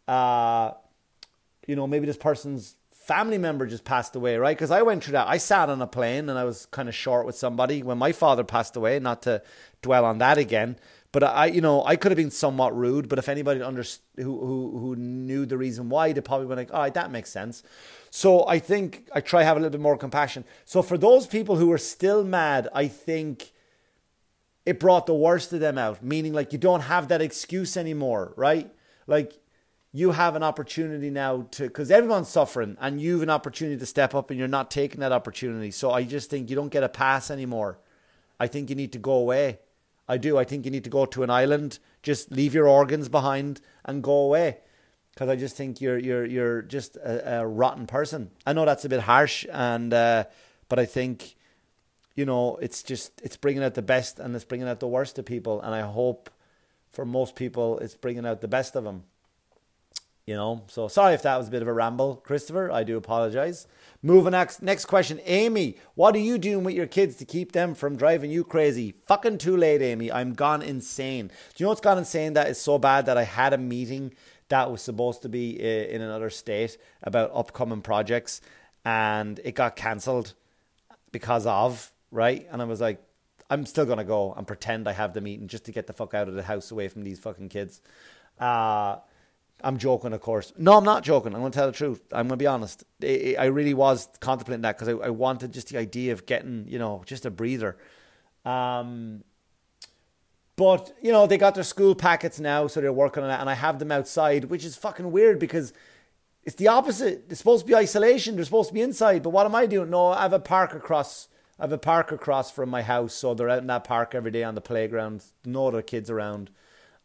Uh, 0.08 0.72
you 1.68 1.76
know, 1.76 1.88
maybe 1.88 2.06
this 2.06 2.18
person's 2.18 2.76
family 2.92 3.38
member 3.38 3.66
just 3.68 3.84
passed 3.84 4.16
away, 4.16 4.38
right? 4.38 4.56
Because 4.56 4.72
I 4.72 4.82
went 4.82 5.04
through 5.04 5.14
that. 5.14 5.28
I 5.28 5.38
sat 5.38 5.70
on 5.70 5.82
a 5.82 5.88
plane 5.88 6.30
and 6.30 6.40
I 6.40 6.46
was 6.46 6.66
kind 6.68 6.88
of 6.88 6.96
short 6.96 7.26
with 7.26 7.36
somebody 7.36 7.84
when 7.84 7.98
my 7.98 8.12
father 8.12 8.44
passed 8.44 8.76
away. 8.76 9.00
Not 9.00 9.22
to 9.24 9.42
dwell 9.82 10.06
on 10.06 10.20
that 10.20 10.38
again, 10.38 10.78
but 11.14 11.24
I, 11.24 11.46
you 11.46 11.62
know, 11.62 11.86
I 11.86 11.96
could 11.96 12.12
have 12.12 12.18
been 12.18 12.32
somewhat 12.32 12.76
rude. 12.76 13.08
But 13.08 13.20
if 13.20 13.30
anybody 13.30 13.62
under 13.62 13.84
who 14.18 14.24
who 14.24 14.78
who 14.80 14.96
knew 14.96 15.46
the 15.46 15.58
reason 15.58 15.88
why, 15.88 16.12
they 16.12 16.22
probably 16.22 16.48
went 16.48 16.58
like, 16.58 16.74
"All 16.74 16.82
right, 16.82 16.94
that 16.96 17.12
makes 17.12 17.30
sense." 17.30 17.64
So 18.10 18.46
I 18.48 18.58
think 18.60 19.08
I 19.14 19.22
try 19.22 19.44
have 19.44 19.56
a 19.56 19.60
little 19.60 19.72
bit 19.72 19.80
more 19.80 19.96
compassion. 19.96 20.44
So 20.66 20.82
for 20.82 20.98
those 20.98 21.28
people 21.28 21.56
who 21.56 21.72
are 21.72 21.78
still 21.78 22.24
mad, 22.24 22.68
I 22.74 22.88
think 22.88 23.52
it 24.66 24.80
brought 24.80 25.06
the 25.06 25.14
worst 25.14 25.54
of 25.54 25.60
them 25.60 25.78
out. 25.78 26.04
Meaning, 26.04 26.34
like 26.34 26.52
you 26.52 26.58
don't 26.58 26.82
have 26.82 27.08
that 27.10 27.22
excuse 27.22 27.78
anymore, 27.78 28.34
right? 28.36 28.72
Like 29.06 29.40
you 29.92 30.12
have 30.12 30.36
an 30.36 30.42
opportunity 30.42 31.12
now 31.12 31.48
to 31.52 31.68
because 31.68 31.92
everyone's 31.92 32.28
suffering 32.28 32.76
and 32.82 33.00
you 33.00 33.14
have 33.14 33.22
an 33.22 33.30
opportunity 33.30 33.78
to 33.78 33.86
step 33.86 34.16
up 34.16 34.32
and 34.32 34.40
you're 34.40 34.48
not 34.48 34.72
taking 34.72 35.00
that 35.02 35.12
opportunity 35.12 35.70
so 35.70 35.92
i 35.92 36.04
just 36.04 36.32
think 36.32 36.50
you 36.50 36.56
don't 36.56 36.72
get 36.72 36.84
a 36.84 36.90
pass 36.90 37.30
anymore 37.30 37.78
i 38.40 38.48
think 38.48 38.72
you 38.72 38.76
need 38.76 38.92
to 38.92 38.98
go 38.98 39.14
away 39.14 39.60
i 40.08 40.18
do 40.18 40.38
i 40.38 40.44
think 40.44 40.66
you 40.66 40.72
need 40.72 40.84
to 40.84 40.90
go 40.90 41.06
to 41.06 41.24
an 41.24 41.30
island 41.30 41.80
just 42.02 42.32
leave 42.32 42.54
your 42.54 42.68
organs 42.68 43.10
behind 43.10 43.62
and 43.86 44.04
go 44.04 44.14
away 44.14 44.58
because 45.14 45.30
I 45.30 45.36
just 45.36 45.56
think 45.56 45.80
you're 45.80 45.98
you're 45.98 46.26
you're 46.26 46.62
just 46.62 46.96
a, 46.98 47.42
a, 47.42 47.48
rotten 47.48 47.88
person. 47.88 48.32
I 48.46 48.54
know 48.54 48.66
that's 48.66 48.86
a 48.86 48.90
bit 48.90 49.02
harsh, 49.02 49.46
and 49.52 49.94
uh, 49.94 50.26
but 50.70 50.80
I 50.80 50.86
think 50.86 51.36
you 52.16 52.26
know 52.26 52.58
it's 52.58 52.84
just 52.84 53.22
it's 53.24 53.38
bringing 53.38 53.64
out 53.64 53.76
the 53.76 53.82
best 53.82 54.20
and 54.20 54.36
it's 54.36 54.46
bringing 54.46 54.68
out 54.68 54.80
the 54.80 54.88
worst 54.88 55.20
of 55.20 55.26
people, 55.26 55.62
and 55.62 55.74
I 55.74 55.82
hope 55.82 56.30
for 56.92 57.06
most 57.06 57.36
people 57.36 57.80
it's 57.80 57.96
bringing 57.96 58.26
out 58.26 58.42
the 58.42 58.48
best 58.48 58.76
of 58.76 58.84
them. 58.84 59.04
You 60.26 60.36
know, 60.36 60.64
so 60.68 60.88
sorry 60.88 61.14
if 61.14 61.24
that 61.24 61.38
was 61.38 61.50
a 61.50 61.52
bit 61.52 61.62
of 61.62 61.68
a 61.68 61.74
ramble, 61.74 62.16
Christopher. 62.16 62.72
I 62.72 62.84
do 62.86 62.96
apologize. 62.96 63.68
Moving 64.02 64.32
next 64.32 64.62
next 64.62 64.86
question, 64.86 65.20
Amy. 65.26 65.78
What 65.96 66.16
are 66.16 66.20
you 66.20 66.38
doing 66.38 66.64
with 66.64 66.76
your 66.76 66.88
kids 66.88 67.18
to 67.18 67.26
keep 67.26 67.52
them 67.52 67.76
from 67.76 67.98
driving 67.98 68.32
you 68.32 68.46
crazy? 68.46 68.94
Fucking 69.06 69.40
too 69.40 69.58
late, 69.58 69.82
Amy. 69.82 70.10
I'm 70.10 70.34
gone 70.34 70.62
insane. 70.62 71.28
Do 71.28 71.34
you 71.58 71.66
know 71.66 71.70
what's 71.70 71.82
gone 71.82 71.98
insane? 71.98 72.34
That 72.34 72.48
is 72.48 72.58
so 72.58 72.78
bad 72.78 73.06
that 73.08 73.18
I 73.18 73.24
had 73.24 73.52
a 73.52 73.58
meeting 73.58 74.14
that 74.48 74.72
was 74.72 74.82
supposed 74.82 75.24
to 75.24 75.30
be 75.30 75.60
in 75.60 76.02
another 76.02 76.30
state 76.30 76.78
about 77.02 77.32
upcoming 77.34 77.82
projects, 77.82 78.40
and 78.86 79.42
it 79.44 79.56
got 79.56 79.76
cancelled 79.76 80.36
because 81.12 81.46
of 81.46 81.92
right. 82.12 82.48
And 82.50 82.62
I 82.62 82.66
was 82.66 82.80
like, 82.80 83.04
I'm 83.50 83.66
still 83.66 83.86
gonna 83.86 84.06
go 84.06 84.34
and 84.34 84.48
pretend 84.48 84.88
I 84.88 84.94
have 84.94 85.14
the 85.14 85.22
meeting 85.22 85.50
just 85.50 85.66
to 85.66 85.74
get 85.74 85.88
the 85.88 85.94
fuck 85.94 86.14
out 86.14 86.30
of 86.30 86.36
the 86.36 86.44
house 86.44 86.72
away 86.72 86.88
from 86.88 87.04
these 87.04 87.20
fucking 87.20 87.50
kids. 87.50 87.82
Uh, 88.40 88.98
I'm 89.64 89.78
joking, 89.78 90.12
of 90.12 90.22
course. 90.22 90.52
No, 90.58 90.78
I'm 90.78 90.84
not 90.84 91.04
joking. 91.04 91.34
I'm 91.34 91.40
going 91.40 91.52
to 91.52 91.58
tell 91.58 91.68
the 91.68 91.74
truth. 91.74 92.02
I'm 92.12 92.28
going 92.28 92.38
to 92.38 92.44
be 92.44 92.48
honest. 92.48 92.84
I 93.02 93.46
really 93.46 93.74
was 93.74 94.10
contemplating 94.20 94.62
that 94.64 94.78
because 94.78 94.90
I, 94.90 95.08
I, 95.08 95.10
wanted 95.10 95.54
just 95.54 95.70
the 95.70 95.78
idea 95.78 96.12
of 96.12 96.26
getting, 96.26 96.66
you 96.68 96.78
know, 96.78 97.02
just 97.06 97.26
a 97.26 97.32
breather. 97.32 97.78
Um, 98.44 99.24
but 100.56 100.96
you 101.02 101.12
know, 101.12 101.26
they 101.26 101.38
got 101.38 101.56
their 101.56 101.64
school 101.64 101.96
packets 101.96 102.40
now, 102.40 102.68
so 102.68 102.82
they're 102.82 102.94
working 102.94 103.24
on 103.24 103.30
it, 103.30 103.40
and 103.40 103.50
I 103.50 103.54
have 103.54 103.80
them 103.80 103.92
outside, 103.92 104.46
which 104.46 104.66
is 104.66 104.76
fucking 104.76 105.12
weird 105.12 105.40
because 105.40 105.74
it's 106.44 106.58
the 106.58 106.68
opposite. 106.68 107.26
It's 107.30 107.40
supposed 107.40 107.66
to 107.66 107.68
be 107.68 107.76
isolation. 107.76 108.36
They're 108.36 108.46
supposed 108.46 108.70
to 108.70 108.74
be 108.74 108.82
inside. 108.82 109.24
But 109.24 109.32
what 109.32 109.46
am 109.46 109.56
I 109.56 109.66
doing? 109.66 109.90
No, 109.90 110.08
I 110.08 110.24
have 110.24 110.34
a 110.34 110.40
park 110.40 110.74
across. 110.74 111.30
I 111.58 111.64
have 111.64 111.72
a 111.72 111.78
park 111.78 112.12
across 112.12 112.52
from 112.52 112.70
my 112.70 112.82
house, 112.82 113.14
so 113.14 113.34
they're 113.34 113.50
out 113.50 113.60
in 113.60 113.68
that 113.68 113.86
park 113.86 114.14
every 114.14 114.32
day 114.32 114.44
on 114.44 114.56
the 114.56 114.62
playground. 114.62 115.24
No 115.46 115.68
other 115.68 115.82
kids 115.82 116.10
around 116.10 116.50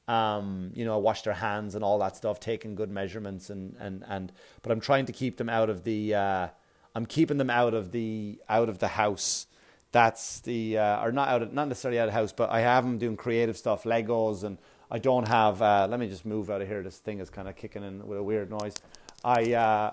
um, 0.09 0.71
you 0.75 0.85
know, 0.85 0.95
I 0.95 0.97
wash 0.97 1.23
their 1.23 1.35
hands 1.35 1.75
and 1.75 1.85
all 1.85 1.99
that 1.99 2.17
stuff, 2.17 2.41
taking 2.41 2.75
good 2.75 2.91
measurements 2.91 3.51
and 3.51 3.77
and 3.79 4.05
and. 4.09 4.33
But 4.63 4.73
I'm 4.73 4.81
trying 4.81 5.07
to 5.07 5.13
keep 5.13 5.37
them 5.37 5.49
out 5.49 5.71
of 5.71 5.85
the. 5.85 6.15
Uh, 6.15 6.49
I'm 6.95 7.07
keeping 7.07 7.37
them 7.37 7.51
out 7.51 7.75
of 7.75 7.93
the 7.93 8.41
out 8.49 8.69
of 8.69 8.79
the 8.79 8.89
house. 8.89 9.47
That's 9.93 10.41
the 10.41 10.79
uh, 10.79 11.05
or 11.05 11.13
not 11.13 11.29
out 11.29 11.43
of 11.43 11.53
not 11.53 11.69
necessarily 11.69 12.01
out 12.01 12.09
of 12.09 12.15
house, 12.15 12.33
but 12.33 12.51
I 12.51 12.61
have 12.61 12.85
them 12.85 12.99
doing 12.99 13.17
creative 13.17 13.57
stuff, 13.57 13.85
Legos, 13.85 14.45
and 14.45 14.59
I 14.91 14.99
don't 14.99 15.29
have. 15.29 15.61
Uh, 15.61 15.87
let 15.89 16.01
me 16.01 16.09
just 16.09 16.25
move 16.25 16.51
out 16.51 16.63
of 16.63 16.69
here. 16.69 16.83
This 16.83 16.99
thing 16.99 17.21
is 17.21 17.29
kind 17.29 17.47
of 17.47 17.57
kicking 17.57 17.85
in 17.85 18.07
with 18.07 18.19
a 18.19 18.23
weird 18.23 18.51
noise. 18.51 18.75
I, 19.23 19.53
uh, 19.53 19.91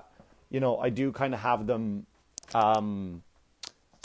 you 0.49 0.61
know, 0.61 0.77
I 0.77 0.89
do 0.89 1.11
kind 1.11 1.33
of 1.33 1.41
have 1.41 1.67
them. 1.67 2.05
Um, 2.53 3.23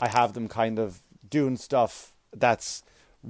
I 0.01 0.09
have 0.09 0.33
them 0.33 0.49
kind 0.49 0.77
of 0.79 0.99
doing 1.29 1.55
stuff 1.55 2.13
that's 2.35 2.83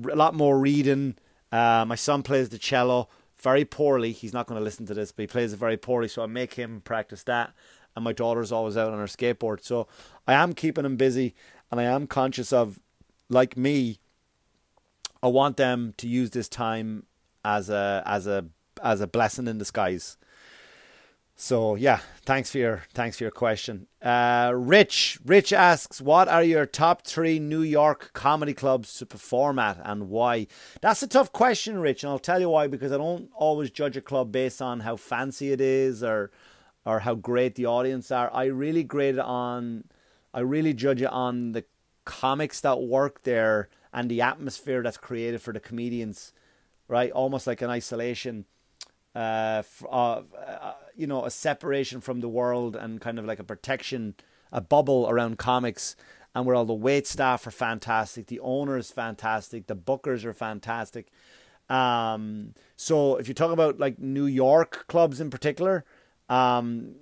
a 0.10 0.16
lot 0.16 0.34
more 0.34 0.58
reading 0.58 1.16
uh, 1.52 1.86
my 1.88 1.96
son 1.96 2.24
plays 2.24 2.50
the 2.50 2.58
cello 2.58 3.10
very 3.38 3.66
poorly. 3.66 4.12
He's 4.12 4.34
not 4.34 4.48
going 4.48 4.60
to 4.60 4.64
listen 4.64 4.86
to 4.86 4.94
this, 4.94 5.12
but 5.12 5.24
he 5.24 5.28
plays 5.28 5.54
it 5.54 5.58
very 5.58 5.78
poorly. 5.78 6.08
So 6.08 6.24
I 6.24 6.28
make 6.28 6.54
him 6.54 6.82
practice 6.82 7.24
that. 7.24 7.54
And 7.96 8.06
my 8.06 8.14
daughter's 8.14 8.52
always 8.52 8.78
out 8.78 8.94
on 8.94 9.00
her 9.00 9.06
skateboard. 9.06 9.64
So 9.64 9.88
I 10.28 10.34
am 10.34 10.54
keeping 10.54 10.84
them 10.84 10.96
busy. 10.96 11.36
And 11.70 11.80
I 11.80 11.84
am 11.84 12.08
conscious 12.08 12.54
of, 12.54 12.80
like 13.30 13.58
me, 13.58 14.00
I 15.24 15.28
want 15.28 15.58
them 15.58 15.94
to 15.98 16.08
use 16.08 16.32
this 16.32 16.50
time 16.50 17.06
as 17.44 17.70
a 17.70 18.04
as 18.06 18.28
a 18.28 18.46
as 18.84 19.02
a 19.02 19.08
blessing 19.08 19.48
in 19.48 19.58
disguise. 19.58 20.18
So 21.42 21.74
yeah, 21.74 22.02
thanks 22.24 22.52
for 22.52 22.60
your 22.60 22.84
thanks 22.94 23.18
for 23.18 23.24
your 23.24 23.32
question. 23.32 23.88
Uh, 24.00 24.52
Rich 24.56 25.18
Rich 25.26 25.52
asks, 25.52 26.00
what 26.00 26.28
are 26.28 26.44
your 26.44 26.68
top 26.68 27.02
three 27.02 27.40
New 27.40 27.64
York 27.64 28.12
comedy 28.14 28.54
clubs 28.54 28.96
to 29.00 29.08
perform 29.08 29.58
at 29.58 29.82
and 29.84 30.08
why? 30.10 30.46
That's 30.82 31.02
a 31.02 31.08
tough 31.08 31.34
question, 31.34 31.80
Rich, 31.80 32.04
and 32.04 32.12
I'll 32.12 32.20
tell 32.20 32.40
you 32.40 32.50
why 32.50 32.68
because 32.68 32.92
I 32.92 32.98
don't 32.98 33.32
always 33.34 33.72
judge 33.72 33.98
a 33.98 34.02
club 34.02 34.32
based 34.32 34.62
on 34.62 34.82
how 34.82 34.98
fancy 34.98 35.52
it 35.52 35.60
is 35.60 36.04
or 36.04 36.30
or 36.86 37.00
how 37.00 37.16
great 37.16 37.56
the 37.56 37.66
audience 37.66 38.12
are. 38.12 38.30
I 38.32 38.44
really 38.44 38.84
grade 38.84 39.16
it 39.16 39.22
on 39.22 39.86
I 40.36 40.42
really 40.42 40.76
judge 40.76 41.02
it 41.02 41.12
on 41.12 41.54
the 41.54 41.66
comics 42.06 42.62
that 42.62 42.84
work 42.84 43.24
there 43.24 43.68
and 43.92 44.12
the 44.12 44.22
atmosphere 44.22 44.84
that's 44.84 44.98
created 44.98 45.42
for 45.42 45.54
the 45.54 45.60
comedians, 45.60 46.34
right? 46.88 47.12
Almost 47.12 47.48
like 47.48 47.64
an 47.64 47.72
isolation 47.72 48.46
uh, 49.16 49.64
uh, 49.86 50.22
uh, 50.22 50.74
you 50.96 51.08
know, 51.08 51.26
a 51.26 51.32
separation 51.32 52.02
from 52.02 52.22
the 52.22 52.30
world 52.30 52.76
and 52.76 53.02
kind 53.02 53.20
of 53.20 53.26
like 53.26 53.40
a 53.40 53.44
protection, 53.44 54.16
a 54.52 54.62
bubble 54.62 55.10
around 55.10 55.38
comics, 55.38 55.96
and 56.34 56.46
where 56.46 56.56
all 56.56 56.66
the 56.66 56.74
wait 56.74 57.08
staff 57.08 57.46
are 57.46 57.52
fantastic, 57.52 58.28
the 58.28 58.40
owner 58.40 58.78
is 58.78 58.92
fantastic, 58.92 59.68
the 59.68 59.76
bookers 59.76 60.24
are 60.24 60.34
fantastic. 60.34 61.12
Um, 61.70 62.54
so 62.76 63.16
if 63.18 63.28
you 63.28 63.34
talk 63.34 63.52
about 63.52 63.80
like 63.80 64.00
New 64.00 64.26
York 64.26 64.86
clubs 64.88 65.22
in 65.22 65.30
particular, 65.30 65.86
um, 66.30 66.96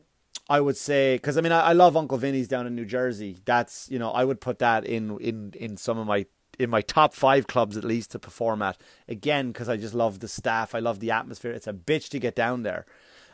I 0.50 0.62
would 0.62 0.78
say 0.78 1.16
because 1.16 1.38
I 1.38 1.42
mean 1.42 1.52
I, 1.52 1.62
I, 1.62 1.74
love 1.74 1.96
Uncle 1.96 2.18
Vinnie's 2.18 2.48
down 2.48 2.66
in 2.66 2.76
New 2.76 2.86
Jersey. 2.86 3.38
That's 3.46 3.90
you 3.90 4.00
know 4.00 4.12
I 4.12 4.24
would 4.24 4.42
put 4.42 4.60
that 4.60 4.86
in 4.86 5.20
in 5.20 5.54
in 5.56 5.78
some 5.78 5.98
of 5.98 6.08
my 6.08 6.26
in 6.60 6.70
my 6.70 6.82
top 6.82 7.14
five 7.14 7.48
clubs 7.48 7.78
at 7.78 7.84
least 7.84 8.12
to 8.12 8.20
perform 8.20 8.62
at. 8.62 8.78
Again, 9.08 9.48
because 9.48 9.70
I 9.70 9.78
just 9.78 9.94
love 9.94 10.20
the 10.20 10.28
staff, 10.28 10.76
I 10.76 10.80
love 10.80 11.00
the 11.00 11.10
atmosphere. 11.10 11.52
It's 11.52 11.68
a 11.68 11.74
bitch 11.74 12.10
to 12.10 12.20
get 12.20 12.36
down 12.36 12.64
there. 12.64 12.86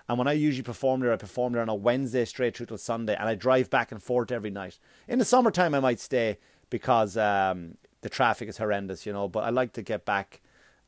And 0.07 0.19
when 0.19 0.27
I 0.27 0.33
usually 0.33 0.63
perform 0.63 1.01
there, 1.01 1.11
I 1.11 1.17
perform 1.17 1.53
there 1.53 1.63
on 1.63 1.69
a 1.69 1.75
Wednesday 1.75 2.25
straight 2.25 2.55
through 2.55 2.67
till 2.67 2.77
Sunday, 2.77 3.15
and 3.15 3.27
I 3.27 3.33
drive 3.33 3.71
back 3.71 3.91
and 3.91 4.01
forth 4.01 4.31
every 4.31 4.51
night. 4.51 4.77
In 5.07 5.17
the 5.17 5.25
summertime, 5.25 5.73
I 5.73 5.79
might 5.79 5.99
stay 5.99 6.37
because 6.69 7.17
um, 7.17 7.77
the 8.01 8.09
traffic 8.09 8.47
is 8.47 8.57
horrendous, 8.57 9.07
you 9.07 9.13
know. 9.13 9.27
But 9.27 9.45
I 9.45 9.49
like 9.49 9.73
to 9.73 9.81
get 9.81 10.05
back 10.05 10.41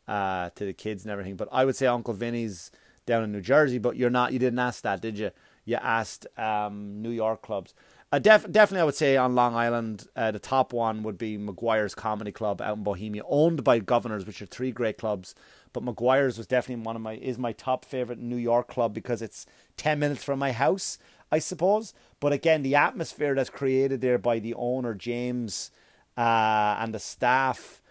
uh, 0.08 0.52
to 0.54 0.65
the 0.65 0.73
kids 0.73 1.04
and 1.04 1.12
everything. 1.12 1.36
But 1.36 1.50
I 1.52 1.65
would 1.65 1.76
say 1.76 1.88
Uncle 1.88 2.13
Vinnie's 2.13 2.69
down 3.08 3.23
in 3.23 3.32
New 3.32 3.41
Jersey. 3.41 3.80
But 3.80 3.95
you're 3.95 4.12
not. 4.12 4.34
You 4.34 4.39
didn't 4.39 4.60
ask 4.60 4.84
that, 4.84 5.02
did 5.02 5.17
you? 5.17 5.32
You 5.65 5.78
asked 5.78 6.28
um, 6.38 7.02
New 7.02 7.10
York 7.10 7.41
clubs. 7.41 7.73
Uh, 8.17 8.19
def- 8.19 8.51
definitely, 8.51 8.82
I 8.82 8.86
would 8.86 8.95
say 8.95 9.15
on 9.15 9.36
Long 9.36 9.53
Island, 9.53 10.08
uh, 10.15 10.32
the 10.32 10.39
top 10.39 10.73
one 10.73 11.03
would 11.03 11.19
be 11.19 11.38
McGuire's 11.38 11.93
Comedy 11.93 12.32
Club 12.32 12.63
out 12.63 12.75
in 12.75 12.84
Bohemia, 12.84 13.21
owned 13.27 13.63
by 13.63 13.77
Governors, 13.77 14.25
which 14.25 14.41
are 14.41 14.47
three 14.47 14.71
great 14.71 14.97
clubs. 14.97 15.36
But 15.71 15.86
McGuire's 15.86 16.36
was 16.36 16.47
definitely 16.47 16.84
one 16.84 16.95
of 16.95 17.03
my 17.03 17.13
is 17.13 17.38
my 17.38 17.51
top 17.51 17.86
favorite 17.86 18.17
New 18.17 18.38
York 18.38 18.69
club 18.69 18.91
because 18.91 19.21
it's 19.21 19.45
ten 19.77 19.99
minutes 19.99 20.23
from 20.23 20.39
my 20.39 20.51
house, 20.51 20.97
I 21.32 21.38
suppose. 21.38 21.93
But 22.19 22.34
again, 22.34 22.63
the 22.63 22.73
atmosphere 22.73 23.36
that's 23.36 23.51
created 23.51 24.01
there 24.01 24.17
by 24.17 24.39
the 24.39 24.56
owner 24.56 24.95
James 24.95 25.69
uh, 26.17 26.77
and 26.80 26.95
the 26.95 26.99
staff, 26.99 27.84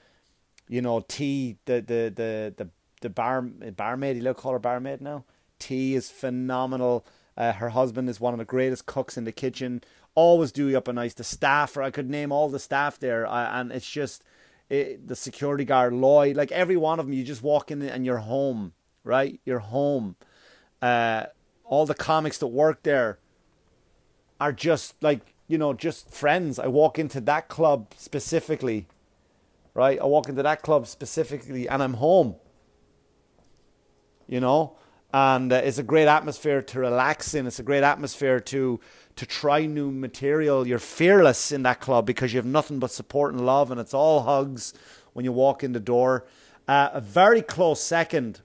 you 0.69 0.83
know, 0.83 1.05
T 1.07 1.59
the 1.67 1.75
the 1.75 2.13
the 2.13 2.55
the 2.57 2.69
the 3.01 3.11
bar 3.11 3.43
barmaid, 3.43 4.17
you 4.17 4.23
look 4.25 4.39
call 4.39 4.55
her 4.55 4.59
barmaid 4.59 5.01
now. 5.01 5.25
T 5.61 5.95
is 5.95 6.11
phenomenal. 6.11 7.07
Uh, 7.37 7.53
her 7.53 7.69
husband 7.69 8.09
is 8.09 8.19
one 8.19 8.33
of 8.33 8.39
the 8.39 8.47
greatest 8.47 8.87
cooks 8.87 9.19
in 9.19 9.25
the 9.25 9.31
kitchen 9.31 9.83
always 10.17 10.51
do 10.51 10.67
you 10.67 10.77
up 10.77 10.89
a 10.89 10.93
nice. 10.93 11.15
The 11.15 11.23
staff, 11.23 11.77
or 11.77 11.83
I 11.83 11.93
could 11.93 12.11
name 12.11 12.33
all 12.33 12.49
the 12.49 12.59
staff 12.59 12.99
there, 12.99 13.25
uh, 13.27 13.61
and 13.61 13.71
it's 13.71 13.89
just 13.89 14.25
it, 14.69 15.07
the 15.07 15.15
security 15.15 15.65
guard, 15.65 15.93
Lloyd, 15.93 16.35
like 16.35 16.51
every 16.51 16.77
one 16.77 16.99
of 16.99 17.07
them. 17.07 17.13
You 17.13 17.23
just 17.23 17.45
walk 17.45 17.71
in 17.71 17.83
and 17.83 18.05
you're 18.05 18.19
home, 18.19 18.73
right? 19.05 19.41
You're 19.45 19.61
home. 19.61 20.17
Uh, 20.83 21.27
all 21.65 21.87
the 21.87 21.95
comics 21.95 22.39
that 22.39 22.49
work 22.49 22.83
there 22.83 23.19
are 24.41 24.53
just 24.53 25.01
like 25.01 25.37
you 25.49 25.59
know, 25.59 25.73
just 25.73 26.11
friends. 26.11 26.59
I 26.59 26.67
walk 26.67 26.99
into 26.99 27.21
that 27.23 27.49
club 27.49 27.93
specifically, 27.97 28.87
right? 29.75 30.01
I 30.01 30.05
walk 30.05 30.29
into 30.29 30.43
that 30.43 30.63
club 30.63 30.87
specifically, 30.87 31.69
and 31.69 31.83
I'm 31.83 31.95
home. 31.95 32.37
You 34.27 34.41
know, 34.41 34.77
and 35.17 35.51
uh, 35.51 35.57
it's 35.57 35.79
a 35.79 35.83
great 35.83 36.09
atmosphere 36.09 36.61
to 36.61 36.79
relax 36.79 37.33
in. 37.33 37.47
It's 37.47 37.59
a 37.59 37.63
great 37.63 37.83
atmosphere 37.83 38.39
to 38.39 38.79
to 39.17 39.25
try 39.25 39.65
new 39.65 39.91
material. 39.91 40.67
You're 40.67 40.79
fearless 40.79 41.53
in 41.53 41.63
that 41.63 41.81
club 41.81 42.05
because 42.05 42.35
you 42.35 42.39
have 42.39 42.45
nothing 42.45 42.79
but 42.79 42.91
support 42.91 43.33
and 43.33 43.47
love, 43.47 43.71
and 43.71 43.81
it's 43.81 43.95
all 43.95 44.25
hugs 44.25 44.75
when 45.15 45.25
you 45.25 45.33
walk 45.33 45.65
in 45.65 45.73
the 45.73 45.81
door. 45.81 46.27
Uh, 46.69 46.91
a 46.93 47.01
very 47.01 47.41
close 47.41 47.81
second, 47.83 48.43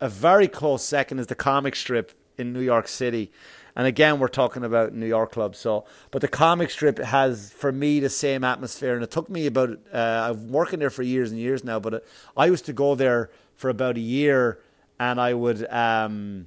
a 0.00 0.08
very 0.08 0.48
close 0.48 0.84
second 0.84 1.20
is 1.20 1.28
the 1.28 1.36
comic 1.36 1.76
strip 1.76 2.14
in 2.36 2.52
New 2.52 2.62
York 2.62 2.88
City. 2.88 3.30
And 3.76 3.86
again, 3.86 4.18
we're 4.18 4.26
talking 4.26 4.64
about 4.64 4.92
New 4.92 5.06
York 5.06 5.30
clubs. 5.30 5.60
So, 5.60 5.84
but 6.10 6.20
the 6.20 6.26
comic 6.26 6.70
strip 6.70 6.98
has, 6.98 7.52
for 7.52 7.70
me, 7.70 8.00
the 8.00 8.10
same 8.10 8.42
atmosphere. 8.42 8.96
And 8.96 9.04
it 9.04 9.12
took 9.12 9.30
me 9.30 9.46
about, 9.46 9.70
uh, 9.94 10.30
I've 10.30 10.40
working 10.40 10.80
there 10.80 10.90
for 10.90 11.04
years 11.04 11.30
and 11.30 11.38
years 11.38 11.62
now, 11.62 11.78
but 11.78 11.94
it, 11.94 12.08
I 12.36 12.46
used 12.46 12.66
to 12.66 12.72
go 12.72 12.96
there 12.96 13.30
for 13.54 13.70
about 13.70 13.96
a 13.96 14.00
year 14.00 14.58
and 15.00 15.18
I 15.18 15.32
would, 15.32 15.66
um, 15.72 16.46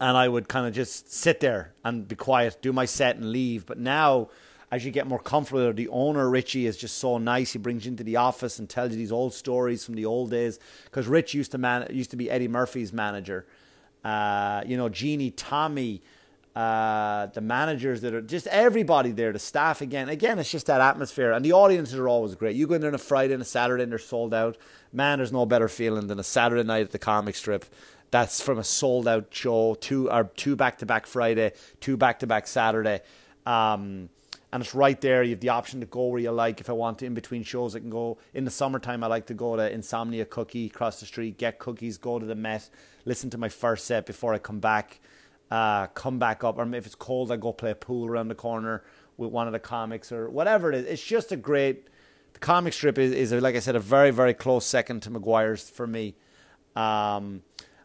and 0.00 0.16
I 0.16 0.28
would 0.28 0.48
kind 0.48 0.66
of 0.66 0.74
just 0.74 1.12
sit 1.12 1.38
there 1.38 1.72
and 1.84 2.06
be 2.06 2.16
quiet, 2.16 2.60
do 2.60 2.72
my 2.72 2.84
set 2.84 3.14
and 3.14 3.30
leave. 3.30 3.64
But 3.64 3.78
now, 3.78 4.28
as 4.72 4.84
you 4.84 4.90
get 4.90 5.06
more 5.06 5.20
comfortable, 5.20 5.72
the 5.72 5.86
owner 5.88 6.28
Richie 6.28 6.66
is 6.66 6.76
just 6.76 6.98
so 6.98 7.16
nice. 7.16 7.52
He 7.52 7.60
brings 7.60 7.84
you 7.84 7.92
into 7.92 8.02
the 8.02 8.16
office 8.16 8.58
and 8.58 8.68
tells 8.68 8.90
you 8.90 8.96
these 8.96 9.12
old 9.12 9.34
stories 9.34 9.84
from 9.84 9.94
the 9.94 10.04
old 10.04 10.32
days. 10.32 10.58
Because 10.86 11.06
Rich 11.06 11.32
used 11.32 11.52
to 11.52 11.58
man 11.58 11.86
used 11.90 12.10
to 12.10 12.16
be 12.16 12.28
Eddie 12.28 12.48
Murphy's 12.48 12.92
manager. 12.92 13.46
Uh, 14.04 14.62
you 14.66 14.76
know, 14.76 14.88
Jeannie, 14.88 15.30
Tommy, 15.30 16.02
uh, 16.54 17.26
the 17.26 17.40
managers 17.40 18.00
that 18.02 18.14
are 18.14 18.22
just 18.22 18.46
everybody 18.46 19.10
there, 19.10 19.32
the 19.32 19.38
staff 19.38 19.80
again. 19.80 20.08
Again, 20.08 20.38
it's 20.38 20.50
just 20.50 20.66
that 20.66 20.80
atmosphere, 20.80 21.32
and 21.32 21.44
the 21.44 21.52
audiences 21.52 21.98
are 21.98 22.08
always 22.08 22.34
great. 22.34 22.54
You 22.56 22.66
go 22.66 22.74
in 22.74 22.80
there 22.80 22.90
on 22.90 22.94
a 22.94 22.98
Friday 22.98 23.34
and 23.34 23.42
a 23.42 23.46
Saturday, 23.46 23.82
and 23.82 23.92
they're 23.92 23.98
sold 23.98 24.32
out. 24.32 24.56
Man, 24.92 25.18
there's 25.18 25.32
no 25.32 25.46
better 25.46 25.68
feeling 25.68 26.06
than 26.06 26.18
a 26.18 26.24
Saturday 26.24 26.62
night 26.62 26.82
at 26.82 26.92
the 26.92 26.98
comic 26.98 27.34
strip 27.34 27.64
that's 28.14 28.40
from 28.40 28.58
a 28.58 28.64
sold 28.64 29.08
out 29.08 29.26
show, 29.30 29.74
two 29.74 30.08
or 30.08 30.30
two 30.36 30.54
back 30.54 30.78
to 30.78 30.86
back 30.86 31.04
Friday, 31.04 31.50
two 31.80 31.96
back 31.96 32.20
to 32.20 32.28
back 32.28 32.46
Saturday. 32.46 33.00
Um, 33.44 34.08
and 34.52 34.62
it's 34.62 34.72
right 34.72 35.00
there. 35.00 35.24
You 35.24 35.30
have 35.30 35.40
the 35.40 35.48
option 35.48 35.80
to 35.80 35.86
go 35.86 36.06
where 36.06 36.20
you 36.20 36.30
like. 36.30 36.60
If 36.60 36.70
I 36.70 36.74
want 36.74 37.00
to, 37.00 37.06
in 37.06 37.14
between 37.14 37.42
shows, 37.42 37.74
I 37.74 37.80
can 37.80 37.90
go. 37.90 38.18
In 38.32 38.44
the 38.44 38.52
summertime, 38.52 39.02
I 39.02 39.08
like 39.08 39.26
to 39.26 39.34
go 39.34 39.56
to 39.56 39.68
Insomnia 39.68 40.24
Cookie 40.26 40.66
across 40.66 41.00
the 41.00 41.06
street, 41.06 41.38
get 41.38 41.58
cookies, 41.58 41.98
go 41.98 42.20
to 42.20 42.24
the 42.24 42.36
Met, 42.36 42.70
listen 43.04 43.30
to 43.30 43.38
my 43.38 43.48
first 43.48 43.84
set 43.84 44.06
before 44.06 44.32
I 44.32 44.38
come 44.38 44.60
back. 44.60 45.00
Uh, 45.50 45.86
come 45.88 46.18
back 46.18 46.42
up, 46.42 46.58
or 46.58 46.74
if 46.74 46.86
it's 46.86 46.94
cold, 46.94 47.30
I 47.30 47.36
go 47.36 47.52
play 47.52 47.74
pool 47.74 48.06
around 48.06 48.28
the 48.28 48.34
corner 48.34 48.82
with 49.16 49.30
one 49.30 49.46
of 49.46 49.52
the 49.52 49.58
comics 49.58 50.10
or 50.10 50.28
whatever 50.28 50.72
it 50.72 50.74
is. 50.74 50.86
It's 50.86 51.04
just 51.04 51.32
a 51.32 51.36
great. 51.36 51.88
The 52.32 52.40
comic 52.40 52.72
strip 52.72 52.98
is, 52.98 53.12
is 53.12 53.32
like 53.32 53.54
I 53.54 53.60
said, 53.60 53.76
a 53.76 53.80
very 53.80 54.10
very 54.10 54.34
close 54.34 54.66
second 54.66 55.00
to 55.02 55.10
McGuire's 55.10 55.70
for 55.70 55.86
me. 55.86 56.16
Um, 56.74 57.42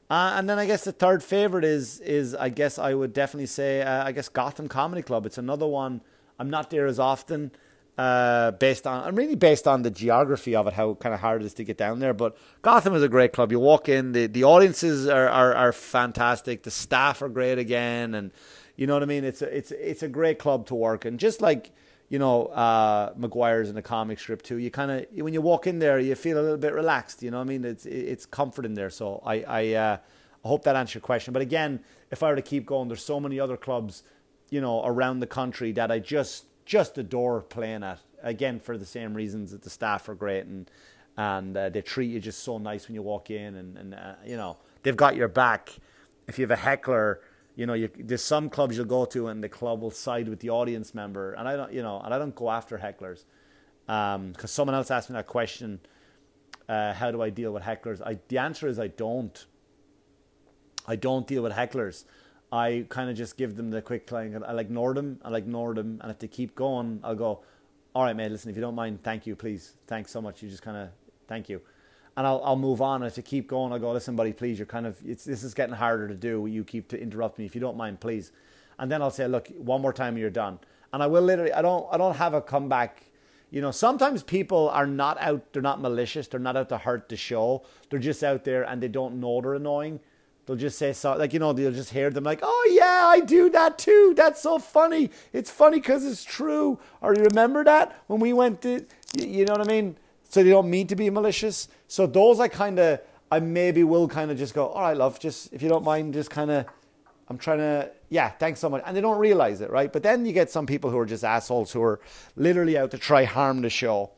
uh, 0.09 0.33
and 0.35 0.49
then 0.49 0.57
I 0.57 0.65
guess 0.65 0.83
the 0.83 0.91
third 0.91 1.21
favorite 1.21 1.63
is 1.63 1.99
is 1.99 2.33
I 2.33 2.49
guess 2.49 2.79
I 2.79 2.93
would 2.93 3.13
definitely 3.13 3.45
say 3.45 3.81
uh, 3.81 4.05
I 4.05 4.11
guess 4.11 4.29
Gotham 4.29 4.67
Comedy 4.67 5.01
Club. 5.01 5.25
It's 5.25 5.37
another 5.37 5.67
one. 5.67 6.01
I'm 6.39 6.49
not 6.49 6.69
there 6.69 6.87
as 6.87 6.99
often, 6.99 7.51
uh, 7.99 8.51
based 8.51 8.87
on 8.87 9.05
I'm 9.05 9.15
really 9.15 9.35
based 9.35 9.67
on 9.67 9.81
the 9.81 9.91
geography 9.91 10.55
of 10.55 10.67
it, 10.67 10.73
how 10.73 10.93
kind 10.93 11.13
of 11.13 11.19
hard 11.19 11.41
it 11.41 11.45
is 11.45 11.53
to 11.55 11.65
get 11.65 11.77
down 11.77 11.99
there. 11.99 12.13
But 12.13 12.37
Gotham 12.61 12.95
is 12.95 13.03
a 13.03 13.09
great 13.09 13.33
club. 13.33 13.51
You 13.51 13.59
walk 13.59 13.89
in, 13.89 14.13
the 14.13 14.27
the 14.27 14.45
audiences 14.45 15.05
are 15.05 15.27
are, 15.27 15.53
are 15.53 15.73
fantastic. 15.73 16.63
The 16.63 16.71
staff 16.71 17.21
are 17.21 17.27
great 17.27 17.57
again, 17.57 18.15
and 18.15 18.31
you 18.77 18.87
know 18.87 18.93
what 18.93 19.03
I 19.03 19.05
mean. 19.05 19.25
It's 19.25 19.41
a, 19.41 19.57
it's 19.57 19.71
it's 19.71 20.01
a 20.01 20.07
great 20.07 20.39
club 20.39 20.65
to 20.67 20.75
work, 20.75 21.03
and 21.03 21.19
just 21.19 21.41
like 21.41 21.71
you 22.07 22.19
know, 22.19 22.45
uh, 22.45 23.13
McGuire's 23.15 23.67
in 23.67 23.75
the 23.75 23.81
comic 23.81 24.17
strip 24.17 24.43
too. 24.43 24.57
You 24.59 24.71
kind 24.71 24.91
of 24.91 25.05
when 25.21 25.33
you 25.33 25.41
walk 25.41 25.67
in 25.67 25.79
there, 25.79 25.99
you 25.99 26.15
feel 26.15 26.39
a 26.39 26.41
little 26.41 26.57
bit 26.57 26.73
relaxed. 26.73 27.21
You 27.21 27.31
know, 27.31 27.39
what 27.39 27.47
I 27.47 27.49
mean, 27.49 27.65
it's 27.65 27.85
it's 27.85 28.25
comfort 28.25 28.65
in 28.65 28.75
there. 28.75 28.89
So 28.89 29.21
I 29.25 29.43
I, 29.43 29.73
uh, 29.73 29.97
I 30.45 30.47
hope 30.47 30.63
that 30.63 30.77
answers 30.77 30.95
your 30.95 31.01
question. 31.01 31.33
But 31.33 31.41
again, 31.41 31.81
if 32.11 32.23
I 32.23 32.29
were 32.29 32.37
to 32.37 32.41
keep 32.41 32.65
going, 32.65 32.87
there's 32.87 33.03
so 33.03 33.19
many 33.19 33.41
other 33.41 33.57
clubs, 33.57 34.03
you 34.49 34.61
know, 34.61 34.85
around 34.85 35.19
the 35.19 35.27
country 35.27 35.73
that 35.73 35.91
I 35.91 35.99
just 35.99 36.45
just 36.69 36.97
adore 36.97 37.41
playing 37.41 37.83
at. 37.83 37.99
Again, 38.21 38.59
for 38.59 38.77
the 38.77 38.85
same 38.85 39.13
reasons 39.13 39.51
that 39.51 39.61
the 39.61 39.69
staff 39.69 40.09
are 40.09 40.15
great 40.15 40.45
and 40.45 40.69
and 41.17 41.57
uh, 41.57 41.69
they 41.69 41.81
treat 41.81 42.11
you 42.11 42.19
just 42.19 42.43
so 42.43 42.57
nice 42.57 42.87
when 42.87 42.95
you 42.95 43.01
walk 43.01 43.29
in, 43.29 43.55
and 43.55 43.77
and 43.77 43.93
uh, 43.93 44.15
you 44.25 44.37
know 44.37 44.57
they've 44.83 44.95
got 44.95 45.15
your 45.15 45.27
back. 45.27 45.75
If 46.27 46.37
you 46.37 46.43
have 46.43 46.51
a 46.51 46.61
heckler 46.61 47.21
you 47.59 47.65
know, 47.65 47.73
you, 47.73 47.89
there's 47.97 48.23
some 48.23 48.49
clubs 48.49 48.77
you'll 48.77 48.85
go 48.85 49.03
to 49.03 49.27
and 49.27 49.43
the 49.43 49.49
club 49.49 49.81
will 49.81 49.91
side 49.91 50.29
with 50.29 50.39
the 50.39 50.49
audience 50.49 50.95
member, 50.95 51.33
and 51.33 51.45
I 51.45 51.57
don't, 51.57 51.73
you 51.73 51.81
know, 51.81 51.99
and 51.99 52.13
I 52.13 52.17
don't 52.17 52.33
go 52.33 52.49
after 52.49 52.77
hecklers, 52.77 53.25
because 53.85 54.15
um, 54.15 54.33
someone 54.45 54.75
else 54.75 54.89
asked 54.89 55.09
me 55.09 55.15
that 55.15 55.27
question. 55.27 55.81
Uh, 56.69 56.93
how 56.93 57.11
do 57.11 57.21
I 57.21 57.29
deal 57.29 57.51
with 57.51 57.63
hecklers? 57.63 58.01
I, 58.01 58.17
the 58.29 58.37
answer 58.37 58.69
is 58.69 58.79
I 58.79 58.87
don't. 58.87 59.45
I 60.87 60.95
don't 60.95 61.27
deal 61.27 61.43
with 61.43 61.51
hecklers. 61.51 62.05
I 62.51 62.85
kind 62.89 63.09
of 63.09 63.15
just 63.15 63.37
give 63.37 63.55
them 63.55 63.69
the 63.69 63.81
quick 63.81 64.11
line. 64.11 64.41
I'll 64.47 64.59
ignore 64.59 64.93
them. 64.93 65.19
I'll 65.23 65.35
ignore 65.35 65.73
them, 65.73 65.99
and 66.01 66.11
if 66.11 66.19
they 66.19 66.27
keep 66.27 66.55
going, 66.55 66.99
I'll 67.03 67.15
go. 67.15 67.43
All 67.93 68.03
right, 68.03 68.15
mate. 68.15 68.31
Listen, 68.31 68.49
if 68.49 68.55
you 68.55 68.61
don't 68.61 68.75
mind, 68.75 69.03
thank 69.03 69.27
you, 69.27 69.35
please. 69.35 69.73
Thanks 69.87 70.11
so 70.11 70.21
much. 70.21 70.41
You 70.41 70.49
just 70.49 70.61
kind 70.61 70.77
of 70.77 70.89
thank 71.27 71.49
you 71.49 71.61
and 72.19 72.27
I'll 72.27 72.41
I'll 72.43 72.57
move 72.57 72.81
on. 72.81 73.01
And 73.01 73.09
if 73.09 73.15
you 73.15 73.23
keep 73.23 73.47
going, 73.47 73.71
I'll 73.71 73.79
go, 73.79 73.93
listen, 73.93 74.17
buddy, 74.17 74.33
please, 74.33 74.59
you're 74.59 74.65
kind 74.65 74.85
of 74.85 74.97
it's 75.05 75.23
this 75.23 75.41
is 75.41 75.53
getting 75.53 75.73
harder 75.73 76.07
to 76.09 76.13
do. 76.13 76.47
You 76.47 76.65
keep 76.65 76.89
to 76.89 77.01
interrupt 77.01 77.39
me 77.39 77.45
if 77.45 77.55
you 77.55 77.61
don't 77.61 77.77
mind, 77.77 78.01
please. 78.01 78.33
And 78.77 78.91
then 78.91 79.01
I'll 79.01 79.09
say, 79.09 79.25
look, 79.25 79.47
one 79.57 79.81
more 79.81 79.93
time, 79.93 80.17
you're 80.17 80.29
done. 80.29 80.59
And 80.91 81.01
I 81.01 81.07
will 81.07 81.21
literally, 81.21 81.53
I 81.53 81.61
don't 81.61 81.87
I 81.89 81.97
don't 81.97 82.17
have 82.17 82.33
a 82.33 82.41
comeback. 82.41 83.03
You 83.51 83.61
know, 83.61 83.71
sometimes 83.71 84.21
people 84.21 84.69
are 84.69 84.85
not 84.85 85.17
out, 85.21 85.53
they're 85.53 85.61
not 85.61 85.79
malicious, 85.81 86.27
they're 86.27 86.41
not 86.41 86.57
out 86.57 86.69
to 86.69 86.77
hurt 86.77 87.07
the 87.07 87.15
show. 87.15 87.63
They're 87.89 87.99
just 87.99 88.21
out 88.21 88.43
there 88.43 88.63
and 88.63 88.83
they 88.83 88.89
don't 88.89 89.21
know 89.21 89.39
they're 89.41 89.55
annoying. 89.55 90.01
They'll 90.49 90.57
just 90.57 90.79
say 90.79 90.93
so, 90.93 91.15
like 91.15 91.31
you 91.31 91.37
know, 91.37 91.53
they'll 91.53 91.71
just 91.71 91.91
hear 91.91 92.09
them 92.09 92.23
like, 92.23 92.39
"Oh 92.41 92.71
yeah, 92.73 93.05
I 93.05 93.19
do 93.19 93.51
that 93.51 93.77
too. 93.77 94.13
That's 94.17 94.41
so 94.41 94.57
funny. 94.57 95.11
It's 95.31 95.51
funny 95.51 95.77
because 95.77 96.03
it's 96.03 96.23
true." 96.23 96.79
Or 97.01 97.13
you 97.13 97.21
remember 97.21 97.63
that 97.65 98.01
when 98.07 98.19
we 98.19 98.33
went 98.33 98.63
to, 98.63 98.83
you 99.15 99.45
know 99.45 99.51
what 99.51 99.61
I 99.61 99.65
mean? 99.65 99.95
So 100.27 100.41
they 100.41 100.49
don't 100.49 100.67
mean 100.67 100.87
to 100.87 100.95
be 100.95 101.11
malicious. 101.11 101.67
So 101.87 102.07
those 102.07 102.39
I 102.39 102.47
kind 102.47 102.79
of, 102.79 102.99
I 103.31 103.39
maybe 103.41 103.83
will 103.83 104.07
kind 104.07 104.31
of 104.31 104.39
just 104.39 104.55
go, 104.55 104.69
all 104.69 104.81
right, 104.81 104.97
love, 104.97 105.19
just 105.19 105.53
if 105.53 105.61
you 105.61 105.69
don't 105.69 105.83
mind, 105.83 106.15
just 106.15 106.31
kind 106.31 106.49
of, 106.49 106.65
I'm 107.27 107.37
trying 107.37 107.59
to, 107.59 107.91
yeah, 108.09 108.29
thanks 108.29 108.59
so 108.59 108.69
much. 108.71 108.81
And 108.87 108.97
they 108.97 109.01
don't 109.01 109.19
realize 109.19 109.61
it, 109.61 109.69
right? 109.69 109.93
But 109.93 110.01
then 110.01 110.25
you 110.25 110.33
get 110.33 110.49
some 110.49 110.65
people 110.65 110.89
who 110.89 110.97
are 110.97 111.05
just 111.05 111.23
assholes 111.23 111.71
who 111.71 111.83
are 111.83 111.99
literally 112.35 112.75
out 112.75 112.89
to 112.89 112.97
try 112.97 113.23
harm 113.23 113.61
the 113.61 113.69
show. 113.69 114.09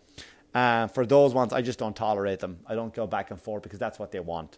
Uh, 0.56 0.88
for 0.88 1.06
those 1.06 1.34
ones, 1.34 1.52
I 1.52 1.62
just 1.62 1.78
don't 1.78 1.96
tolerate 1.96 2.40
them. 2.40 2.60
I 2.68 2.76
don't 2.76 2.94
go 2.94 3.06
back 3.06 3.32
and 3.32 3.42
forth 3.42 3.64
because 3.64 3.80
that's 3.80 4.00
what 4.00 4.14
they 4.14 4.22
want. 4.22 4.58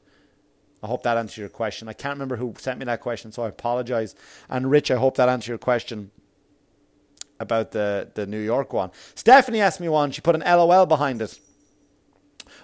I 0.84 0.88
hope 0.88 1.04
that 1.04 1.18
answers 1.18 1.38
your 1.38 1.50
question. 1.50 1.88
I 1.88 1.94
can't 1.94 2.14
remember 2.14 2.36
who 2.36 2.54
sent 2.58 2.78
me 2.78 2.86
that 2.86 3.00
question, 3.00 3.32
so 3.32 3.44
I 3.44 3.48
apologize. 3.48 4.16
And 4.50 4.70
Rich, 4.70 4.92
I 4.92 4.98
hope 4.98 5.16
that 5.16 5.30
answers 5.30 5.48
your 5.48 5.58
question 5.58 6.12
about 7.40 7.72
the, 7.72 8.12
the 8.14 8.28
New 8.28 8.40
York 8.40 8.74
one. 8.74 8.92
Stephanie 9.16 9.62
asked 9.62 9.80
me 9.80 9.88
one. 9.88 10.12
She 10.12 10.22
put 10.22 10.36
an 10.36 10.42
LOL 10.42 10.86
behind 10.86 11.22
it. 11.22 11.40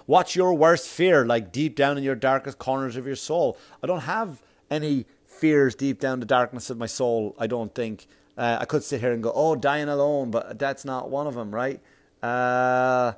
What's 0.04 0.36
your 0.36 0.52
worst 0.52 0.86
fear, 0.86 1.24
like 1.24 1.50
deep 1.50 1.74
down 1.74 1.96
in 1.96 2.04
your 2.04 2.14
darkest 2.14 2.58
corners 2.58 2.96
of 2.96 3.06
your 3.06 3.16
soul? 3.16 3.56
I 3.82 3.86
don't 3.86 4.00
have 4.00 4.42
any 4.70 5.06
fears 5.24 5.74
deep 5.74 5.98
down 5.98 6.20
the 6.20 6.26
darkness 6.26 6.68
of 6.68 6.76
my 6.76 6.86
soul, 6.86 7.34
I 7.38 7.46
don't 7.46 7.74
think. 7.74 8.06
Uh, 8.36 8.58
I 8.60 8.66
could 8.66 8.84
sit 8.84 9.00
here 9.00 9.12
and 9.12 9.22
go, 9.22 9.32
oh, 9.34 9.56
dying 9.56 9.88
alone, 9.88 10.30
but 10.30 10.58
that's 10.58 10.84
not 10.84 11.10
one 11.10 11.26
of 11.26 11.34
them, 11.34 11.54
right? 11.54 11.80
Uh, 12.22 13.12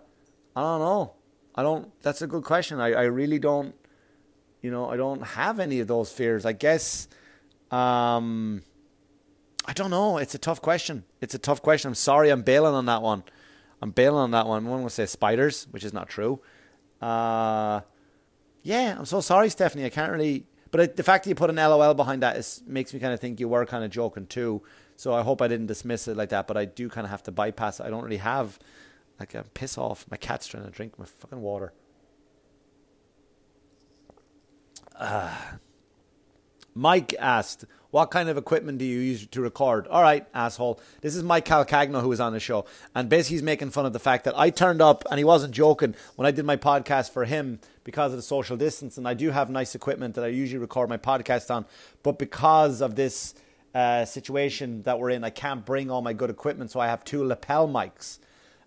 I 0.54 0.60
don't 0.60 0.80
know. 0.80 1.14
I 1.54 1.62
don't, 1.62 1.90
that's 2.02 2.22
a 2.22 2.26
good 2.26 2.44
question. 2.44 2.80
I, 2.80 2.92
I 2.92 3.02
really 3.02 3.38
don't, 3.38 3.74
you 4.62 4.70
know, 4.70 4.88
I 4.88 4.96
don't 4.96 5.22
have 5.22 5.60
any 5.60 5.80
of 5.80 5.88
those 5.88 6.10
fears. 6.10 6.46
I 6.46 6.52
guess, 6.52 7.08
um, 7.70 8.62
I 9.66 9.72
don't 9.72 9.90
know. 9.90 10.18
It's 10.18 10.34
a 10.34 10.38
tough 10.38 10.62
question. 10.62 11.04
It's 11.20 11.34
a 11.34 11.38
tough 11.38 11.60
question. 11.60 11.88
I'm 11.88 11.94
sorry, 11.94 12.30
I'm 12.30 12.42
bailing 12.42 12.74
on 12.74 12.86
that 12.86 13.02
one. 13.02 13.24
I'm 13.82 13.90
bailing 13.90 14.20
on 14.20 14.30
that 14.30 14.46
one. 14.46 14.66
One 14.66 14.84
would 14.84 14.92
say 14.92 15.06
spiders, 15.06 15.66
which 15.70 15.84
is 15.84 15.92
not 15.92 16.08
true. 16.08 16.40
Uh, 17.00 17.80
yeah, 18.62 18.96
I'm 18.96 19.04
so 19.04 19.20
sorry, 19.20 19.50
Stephanie. 19.50 19.84
I 19.84 19.90
can't 19.90 20.12
really. 20.12 20.46
But 20.70 20.96
the 20.96 21.02
fact 21.02 21.24
that 21.24 21.30
you 21.30 21.34
put 21.34 21.50
an 21.50 21.56
LOL 21.56 21.92
behind 21.92 22.22
that 22.22 22.36
is, 22.36 22.62
makes 22.66 22.94
me 22.94 23.00
kind 23.00 23.12
of 23.12 23.20
think 23.20 23.40
you 23.40 23.48
were 23.48 23.66
kind 23.66 23.84
of 23.84 23.90
joking 23.90 24.26
too. 24.26 24.62
So 24.96 25.12
I 25.12 25.22
hope 25.22 25.42
I 25.42 25.48
didn't 25.48 25.66
dismiss 25.66 26.08
it 26.08 26.16
like 26.16 26.30
that. 26.30 26.46
But 26.46 26.56
I 26.56 26.64
do 26.64 26.88
kind 26.88 27.04
of 27.04 27.10
have 27.10 27.24
to 27.24 27.32
bypass 27.32 27.80
it. 27.80 27.86
I 27.86 27.90
don't 27.90 28.04
really 28.04 28.18
have 28.18 28.58
like 29.18 29.34
a 29.34 29.42
piss 29.42 29.76
off. 29.76 30.06
My 30.10 30.16
cat's 30.16 30.46
trying 30.46 30.64
to 30.64 30.70
drink 30.70 30.98
my 30.98 31.04
fucking 31.04 31.42
water. 31.42 31.72
Uh, 34.98 35.34
Mike 36.74 37.14
asked, 37.18 37.64
what 37.90 38.10
kind 38.10 38.30
of 38.30 38.38
equipment 38.38 38.78
do 38.78 38.86
you 38.86 38.98
use 38.98 39.26
to 39.26 39.42
record? 39.42 39.86
All 39.86 40.00
right, 40.00 40.26
asshole. 40.32 40.80
This 41.02 41.14
is 41.14 41.22
Mike 41.22 41.44
Calcagno 41.44 42.00
who 42.00 42.08
was 42.08 42.20
on 42.20 42.32
the 42.32 42.40
show. 42.40 42.64
And 42.94 43.10
basically, 43.10 43.36
he's 43.36 43.42
making 43.42 43.70
fun 43.70 43.84
of 43.84 43.92
the 43.92 43.98
fact 43.98 44.24
that 44.24 44.38
I 44.38 44.48
turned 44.48 44.80
up, 44.80 45.04
and 45.10 45.18
he 45.18 45.24
wasn't 45.24 45.52
joking, 45.52 45.94
when 46.16 46.24
I 46.24 46.30
did 46.30 46.46
my 46.46 46.56
podcast 46.56 47.10
for 47.10 47.26
him 47.26 47.60
because 47.84 48.12
of 48.12 48.16
the 48.16 48.22
social 48.22 48.56
distance. 48.56 48.96
And 48.96 49.06
I 49.06 49.12
do 49.12 49.30
have 49.30 49.50
nice 49.50 49.74
equipment 49.74 50.14
that 50.14 50.24
I 50.24 50.28
usually 50.28 50.58
record 50.58 50.88
my 50.88 50.96
podcast 50.96 51.54
on. 51.54 51.66
But 52.02 52.18
because 52.18 52.80
of 52.80 52.94
this 52.94 53.34
uh, 53.74 54.06
situation 54.06 54.82
that 54.84 54.98
we're 54.98 55.10
in, 55.10 55.22
I 55.22 55.30
can't 55.30 55.66
bring 55.66 55.90
all 55.90 56.00
my 56.00 56.14
good 56.14 56.30
equipment. 56.30 56.70
So 56.70 56.80
I 56.80 56.86
have 56.86 57.04
two 57.04 57.22
lapel 57.22 57.68
mics. 57.68 58.18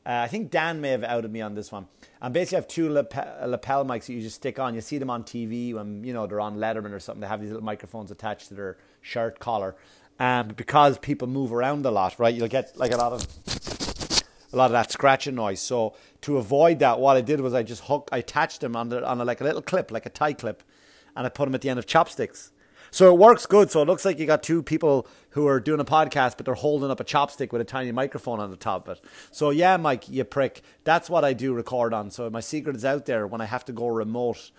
Uh, 0.06 0.22
I 0.24 0.28
think 0.28 0.52
Dan 0.52 0.82
may 0.82 0.90
have 0.90 1.04
outed 1.04 1.32
me 1.32 1.42
on 1.42 1.56
this 1.56 1.72
one. 1.72 1.88
And 2.22 2.34
basically, 2.34 2.58
I 2.58 2.60
have 2.62 2.68
two 2.68 2.90
lapel, 2.90 3.50
lapel 3.50 3.86
mics 3.86 4.06
that 4.06 4.14
you 4.14 4.22
just 4.22 4.36
stick 4.36 4.60
on. 4.60 4.76
You 4.76 4.82
see 4.82 5.00
them 5.00 5.10
on 5.10 5.24
TV 5.24 5.74
when 5.74 6.04
you 6.04 6.14
know 6.14 6.28
they're 6.28 6.40
on 6.40 6.58
Letterman 6.58 6.92
or 6.92 7.00
something. 7.00 7.22
They 7.22 7.28
have 7.28 7.42
these 7.42 7.50
little 7.50 7.64
microphones 7.64 8.12
attached 8.12 8.50
to 8.50 8.54
their 8.54 8.78
shirt 9.02 9.40
collar. 9.40 9.76
Um, 10.18 10.50
because 10.50 10.98
people 11.00 11.28
move 11.28 11.52
around 11.52 11.86
a 11.86 11.92
lot, 11.92 12.18
right? 12.20 12.34
You'll 12.34 12.48
get 12.48 12.78
like 12.78 12.94
a 12.94 12.98
lot 12.98 13.12
of 13.14 13.28
a 14.54 14.56
lot 14.56 14.68
of 14.68 14.72
that 14.72 14.92
scratching 14.92 15.36
noise. 15.36 15.60
So 15.60 15.96
to 16.22 16.38
avoid 16.38 16.80
that, 16.80 17.00
what 17.00 17.18
I 17.18 17.22
did 17.22 17.42
was 17.42 17.54
I 17.54 17.64
just 17.64 17.84
hook, 17.84 18.08
I 18.12 18.20
attached 18.20 18.62
them 18.62 18.76
on 18.76 18.90
the, 18.90 19.06
on 19.06 19.20
a, 19.20 19.26
like 19.26 19.42
a 19.42 19.44
little 19.44 19.62
clip, 19.62 19.92
like 19.92 20.06
a 20.06 20.10
tie 20.10 20.34
clip, 20.34 20.64
and 21.16 21.26
I 21.26 21.30
put 21.30 21.46
them 21.46 21.56
at 21.56 21.62
the 21.62 21.70
end 21.70 21.80
of 21.80 21.86
chopsticks. 21.86 22.52
So 22.96 23.14
it 23.14 23.18
works 23.18 23.46
good. 23.46 23.70
So 23.70 23.82
it 23.82 23.90
looks 23.90 24.06
like 24.06 24.20
you 24.20 24.26
got 24.26 24.42
two 24.42 24.64
people 24.64 25.06
who 25.32 25.48
are 25.48 25.60
doing 25.60 25.82
a 25.82 25.84
podcast, 25.84 26.38
but 26.38 26.46
they're 26.46 26.54
holding 26.54 26.90
up 26.90 27.02
a 27.02 27.04
chopstick 27.04 27.52
with 27.52 27.60
a 27.60 27.66
tiny 27.66 27.92
microphone 27.92 28.40
on 28.40 28.52
the 28.52 28.56
top 28.56 28.88
of 28.88 29.00
it. 29.00 29.04
So 29.32 29.50
yeah, 29.50 29.76
Mike, 29.76 30.08
you 30.08 30.24
prick. 30.24 30.62
That's 30.86 31.10
what 31.10 31.26
I 31.26 31.34
do 31.34 31.54
record 31.54 31.94
on. 31.94 32.10
So 32.10 32.30
my 32.30 32.40
secret 32.40 32.74
is 32.74 32.86
out 32.86 33.06
there 33.06 33.28
when 33.28 33.42
I 33.42 33.46
have 33.48 33.66
to 33.66 33.74
go 33.74 33.88
remote 33.88 34.50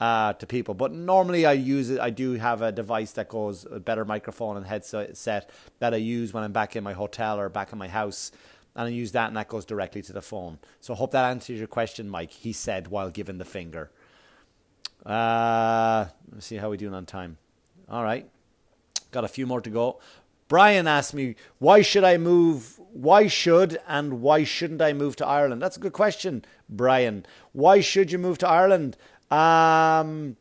uh, 0.00 0.32
to 0.32 0.44
people. 0.44 0.74
But 0.74 0.90
normally 0.90 1.46
I 1.46 1.52
use 1.52 1.88
it. 1.88 2.00
I 2.00 2.10
do 2.10 2.32
have 2.32 2.62
a 2.62 2.72
device 2.72 3.12
that 3.12 3.28
goes 3.28 3.64
a 3.70 3.78
better 3.78 4.04
microphone 4.04 4.56
and 4.56 4.66
headset 4.66 5.48
that 5.78 5.94
I 5.94 5.98
use 5.98 6.34
when 6.34 6.42
I'm 6.42 6.50
back 6.50 6.74
in 6.74 6.82
my 6.82 6.94
hotel 6.94 7.38
or 7.38 7.48
back 7.48 7.72
in 7.72 7.78
my 7.78 7.86
house. 7.86 8.32
And 8.74 8.86
I 8.86 8.88
use 8.88 9.12
that, 9.12 9.28
and 9.28 9.36
that 9.36 9.46
goes 9.46 9.64
directly 9.64 10.02
to 10.02 10.12
the 10.12 10.20
phone. 10.20 10.58
So 10.80 10.94
I 10.94 10.96
hope 10.96 11.12
that 11.12 11.30
answers 11.30 11.60
your 11.60 11.68
question, 11.68 12.08
Mike. 12.08 12.32
He 12.32 12.52
said 12.52 12.88
while 12.88 13.10
giving 13.10 13.38
the 13.38 13.44
finger. 13.44 13.92
Uh, 15.06 16.06
let's 16.32 16.46
see 16.46 16.56
how 16.56 16.70
we're 16.70 16.76
doing 16.76 16.92
on 16.92 17.06
time. 17.06 17.36
All 17.88 18.02
right, 18.02 18.28
got 19.10 19.24
a 19.24 19.28
few 19.28 19.46
more 19.46 19.60
to 19.60 19.70
go. 19.70 20.00
Brian 20.48 20.86
asked 20.86 21.14
me, 21.14 21.36
why 21.58 21.82
should 21.82 22.04
I 22.04 22.18
move? 22.18 22.78
Why 22.92 23.26
should 23.26 23.78
and 23.88 24.20
why 24.20 24.44
shouldn't 24.44 24.82
I 24.82 24.92
move 24.92 25.16
to 25.16 25.26
Ireland? 25.26 25.60
That's 25.62 25.76
a 25.76 25.80
good 25.80 25.92
question, 25.92 26.44
Brian. 26.68 27.24
Why 27.52 27.80
should 27.80 28.12
you 28.12 28.18
move 28.18 28.38
to 28.38 28.48
Ireland? 28.48 28.96
Um, 29.30 30.36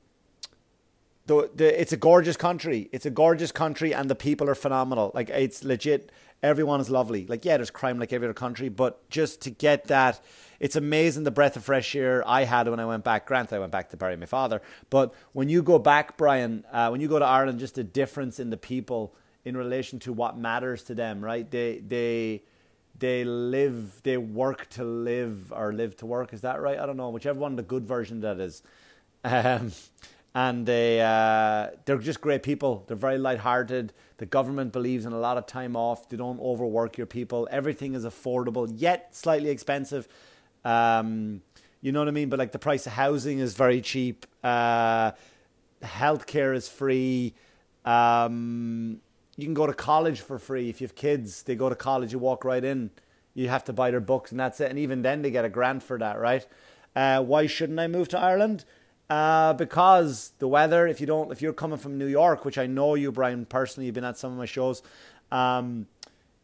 the, 1.25 1.49
the, 1.56 1.82
it's 1.82 1.93
a 1.93 1.97
gorgeous 1.97 2.36
country. 2.38 2.89
It's 2.91 3.06
a 3.06 3.10
gorgeous 3.10 3.51
country, 3.51 3.93
and 3.93 4.10
the 4.10 4.15
people 4.15 4.49
are 4.49 4.56
phenomenal. 4.56 5.12
Like 5.15 5.29
it's 5.29 5.63
legit. 5.63 6.12
everyone 6.43 6.82
is 6.82 6.89
lovely. 6.89 7.25
Like, 7.25 7.45
yeah, 7.45 7.58
there's 7.58 7.71
crime 7.71 7.97
like 7.97 8.12
every 8.13 8.27
other 8.27 8.34
country, 8.34 8.69
but 8.69 9.10
just 9.10 9.41
to 9.41 9.49
get 9.49 9.86
that, 9.86 10.19
it's 10.63 10.78
amazing 10.78 11.23
the 11.26 11.32
breath 11.32 11.58
of 11.58 11.65
fresh 11.65 11.93
air 11.93 12.23
I 12.26 12.45
had 12.45 12.69
when 12.69 12.80
I 12.80 12.86
went 12.86 13.04
back. 13.04 13.28
Granted, 13.28 13.54
I 13.54 13.60
went 13.60 13.73
back 13.73 13.89
to 13.89 13.97
bury 13.97 14.15
my 14.15 14.26
father, 14.26 14.62
but 14.89 15.13
when 15.34 15.49
you 15.49 15.62
go 15.62 15.78
back, 15.78 16.15
Brian, 16.15 16.63
uh, 16.71 16.88
when 16.88 17.02
you 17.02 17.10
go 17.10 17.19
to 17.19 17.26
Ireland, 17.26 17.60
just 17.60 17.76
the 17.76 17.84
difference 17.84 18.39
in 18.39 18.49
the 18.49 18.56
people 18.56 19.13
in 19.43 19.58
relation 19.58 19.99
to 19.99 20.13
what 20.13 20.38
matters 20.38 20.82
to 20.84 20.95
them, 20.95 21.21
right? 21.21 21.52
They 21.52 21.80
they 21.86 22.43
they 22.97 23.26
live, 23.26 24.02
they 24.04 24.15
work 24.15 24.69
to 24.69 24.86
live 24.86 25.52
or 25.52 25.73
live 25.73 25.97
to 25.97 26.06
work. 26.06 26.34
Is 26.34 26.41
that 26.41 26.62
right? 26.62 26.80
I 26.80 26.86
don't 26.86 26.95
know. 26.95 27.10
Whichever 27.10 27.39
one 27.39 27.58
the 27.58 27.63
good 27.63 27.86
version 27.86 28.21
that 28.21 28.39
is. 28.39 28.63
Um, 29.26 29.73
and 30.34 30.65
they 30.65 31.02
uh, 31.02 31.71
they're 31.84 31.97
just 31.97 32.21
great 32.21 32.41
people. 32.41 32.86
They're 32.88 32.95
very 32.95 33.17
light-hearted. 33.17 33.91
The 34.17 34.26
government 34.26 34.71
believes 34.71 35.06
in 35.06 35.12
a 35.12 35.19
lot 35.19 35.38
of 35.38 35.45
time 35.45 35.76
off. 35.76 36.08
They 36.08 36.17
don't 36.17 36.39
overwork 36.39 36.97
your 36.97 37.08
people. 37.08 37.49
Everything 37.52 37.95
is 37.95 38.06
affordable, 38.06 38.71
yet 38.73 39.13
slightly 39.13 39.49
expensive. 39.49 40.08
Um, 40.65 41.41
you 41.82 41.91
know 41.91 41.99
what 41.99 42.08
I 42.08 42.12
mean? 42.12 42.30
But 42.30 42.39
like 42.39 42.52
the 42.52 42.60
price 42.60 42.88
of 42.88 42.93
housing 42.93 43.39
is 43.39 43.56
very 43.56 43.82
cheap. 43.82 44.26
Uh, 44.43 45.12
healthcare 45.84 46.56
is 46.56 46.69
free. 46.69 47.34
Um, 47.86 49.02
you 49.36 49.45
can 49.45 49.54
go 49.54 49.67
to 49.67 49.73
college 49.73 50.21
for 50.21 50.39
free 50.39 50.69
if 50.69 50.80
you 50.80 50.88
have 50.88 50.95
kids. 50.95 51.43
They 51.43 51.56
go 51.56 51.69
to 51.69 51.76
college, 51.76 52.13
you 52.13 52.19
walk 52.19 52.45
right 52.45 52.63
in. 52.63 52.91
You 53.34 53.49
have 53.49 53.63
to 53.65 53.73
buy 53.73 53.91
their 53.91 53.99
books, 53.99 54.32
and 54.32 54.39
that's 54.39 54.60
it. 54.60 54.69
And 54.69 54.78
even 54.78 55.02
then, 55.02 55.23
they 55.23 55.32
get 55.32 55.43
a 55.43 55.49
grant 55.49 55.82
for 55.82 55.97
that, 55.97 56.19
right? 56.19 56.45
Uh, 56.95 57.23
why 57.23 57.47
shouldn't 57.47 57.80
I 57.80 57.88
move 57.88 58.08
to 58.10 58.19
Ireland? 58.19 58.63
Uh, 59.10 59.54
because 59.54 60.34
the 60.39 60.47
weather. 60.47 60.88
If 60.88 61.02
you 61.02 61.08
don't, 61.08 61.32
if 61.32 61.41
you're 61.41 61.54
coming 61.54 61.80
from 61.80 61.97
New 61.97 62.06
York, 62.06 62.45
which 62.45 62.58
I 62.60 62.67
know 62.67 62.93
you, 62.93 63.12
Brian, 63.12 63.45
personally, 63.45 63.88
you've 63.88 63.95
been 63.95 64.04
at 64.04 64.17
some 64.17 64.32
of 64.32 64.38
my 64.38 64.45
shows. 64.45 64.84
Um, 65.32 65.88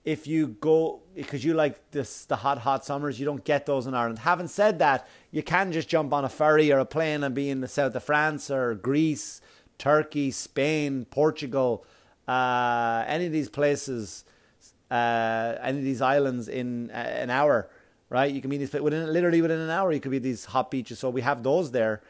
if 0.10 0.26
you 0.28 0.48
go 0.48 1.02
because 1.15 1.43
you 1.45 1.54
like 1.54 1.91
this 1.91 2.26
the 2.26 2.38
hot 2.38 2.60
hot 2.60 2.84
summers 2.84 3.19
you 3.19 3.26
don't 3.26 3.43
get 3.43 3.65
those 3.65 3.86
in 3.88 3.93
Ireland 3.93 4.19
having 4.19 4.48
said 4.48 4.80
that 4.80 5.08
you 5.32 5.43
can 5.43 5.72
just 5.72 5.88
jump 5.88 6.13
on 6.13 6.26
a 6.26 6.30
ferry 6.30 6.72
or 6.72 6.80
a 6.80 6.86
plane 6.86 7.24
and 7.24 7.36
be 7.36 7.50
in 7.50 7.62
the 7.62 7.67
south 7.67 7.95
of 7.95 8.04
France 8.04 8.50
or 8.50 8.76
Greece 8.76 9.41
Turkey 9.78 10.32
Spain 10.32 11.06
Portugal 11.06 11.86
uh, 12.30 13.04
any 13.08 13.26
of 13.26 13.32
these 13.32 13.50
places, 13.50 14.24
uh, 14.91 15.56
any 15.63 15.80
of 15.80 15.84
these 15.84 16.00
islands 16.00 16.48
in 16.48 16.91
uh, 16.91 16.93
an 16.93 17.32
hour, 17.32 17.72
right? 18.10 18.32
You 18.32 18.39
can 18.39 18.52
be 18.52 18.58
these 18.58 18.72
within 18.72 19.12
literally 19.12 19.41
within 19.41 19.60
an 19.60 19.72
hour. 19.72 19.91
You 19.91 20.00
could 20.00 20.12
be 20.12 20.19
these 20.19 20.45
hot 20.45 20.69
beaches. 20.69 21.00
So 21.00 21.10
we 21.10 21.22
have 21.22 21.41
those 21.41 21.72
there, 21.72 22.04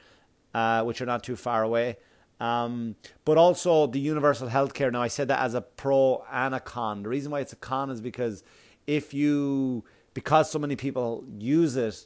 uh, 0.53 0.83
which 0.83 1.01
are 1.01 1.05
not 1.05 1.23
too 1.23 1.37
far 1.37 1.63
away. 1.63 1.97
Um, 2.39 2.95
but 3.25 3.37
also 3.37 3.87
the 3.87 3.99
universal 3.99 4.47
healthcare. 4.47 4.91
Now 4.91 5.01
I 5.01 5.09
said 5.09 5.27
that 5.27 5.39
as 5.39 5.53
a 5.53 5.61
pro 5.61 6.23
and 6.31 6.55
a 6.55 6.59
con. 6.59 7.03
The 7.03 7.09
reason 7.09 7.31
why 7.31 7.41
it's 7.41 7.53
a 7.53 7.57
con 7.57 7.89
is 7.89 7.99
because 8.01 8.43
if 8.87 9.13
you 9.13 9.83
because 10.13 10.49
so 10.49 10.57
many 10.57 10.75
people 10.75 11.23
use 11.37 11.75
it, 11.75 12.05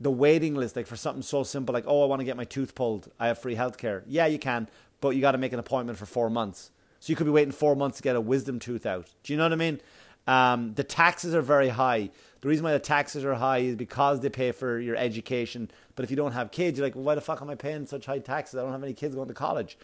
the 0.00 0.10
waiting 0.10 0.54
list, 0.54 0.74
like 0.74 0.86
for 0.86 0.96
something 0.96 1.22
so 1.22 1.44
simple, 1.44 1.72
like 1.72 1.84
oh, 1.86 2.02
I 2.02 2.06
want 2.06 2.20
to 2.20 2.24
get 2.24 2.36
my 2.36 2.44
tooth 2.44 2.74
pulled, 2.74 3.10
I 3.20 3.28
have 3.28 3.38
free 3.38 3.54
healthcare. 3.54 4.02
Yeah, 4.06 4.26
you 4.26 4.38
can, 4.38 4.68
but 5.00 5.10
you 5.10 5.20
got 5.20 5.32
to 5.32 5.38
make 5.38 5.52
an 5.52 5.58
appointment 5.60 5.98
for 5.98 6.06
four 6.06 6.28
months. 6.28 6.72
So 6.98 7.10
you 7.10 7.16
could 7.16 7.26
be 7.26 7.32
waiting 7.32 7.52
four 7.52 7.74
months 7.74 7.96
to 7.96 8.02
get 8.02 8.14
a 8.14 8.20
wisdom 8.20 8.58
tooth 8.58 8.86
out. 8.86 9.10
Do 9.22 9.32
you 9.32 9.36
know 9.36 9.44
what 9.44 9.52
I 9.52 9.56
mean? 9.56 9.80
Um, 10.26 10.74
the 10.74 10.84
taxes 10.84 11.34
are 11.34 11.42
very 11.42 11.68
high. 11.68 12.10
The 12.40 12.48
reason 12.48 12.64
why 12.64 12.72
the 12.72 12.78
taxes 12.78 13.24
are 13.24 13.34
high 13.34 13.58
is 13.58 13.76
because 13.76 14.20
they 14.20 14.28
pay 14.28 14.52
for 14.52 14.80
your 14.80 14.96
education. 14.96 15.70
But 15.94 16.04
if 16.04 16.10
you 16.10 16.16
don't 16.16 16.32
have 16.32 16.50
kids, 16.50 16.78
you're 16.78 16.86
like, 16.86 16.94
well, 16.94 17.04
why 17.04 17.14
the 17.14 17.20
fuck 17.20 17.40
am 17.40 17.50
I 17.50 17.54
paying 17.54 17.86
such 17.86 18.06
high 18.06 18.18
taxes? 18.18 18.58
I 18.58 18.62
don't 18.62 18.72
have 18.72 18.82
any 18.82 18.94
kids 18.94 19.14
going 19.14 19.28
to 19.28 19.34
college. 19.34 19.78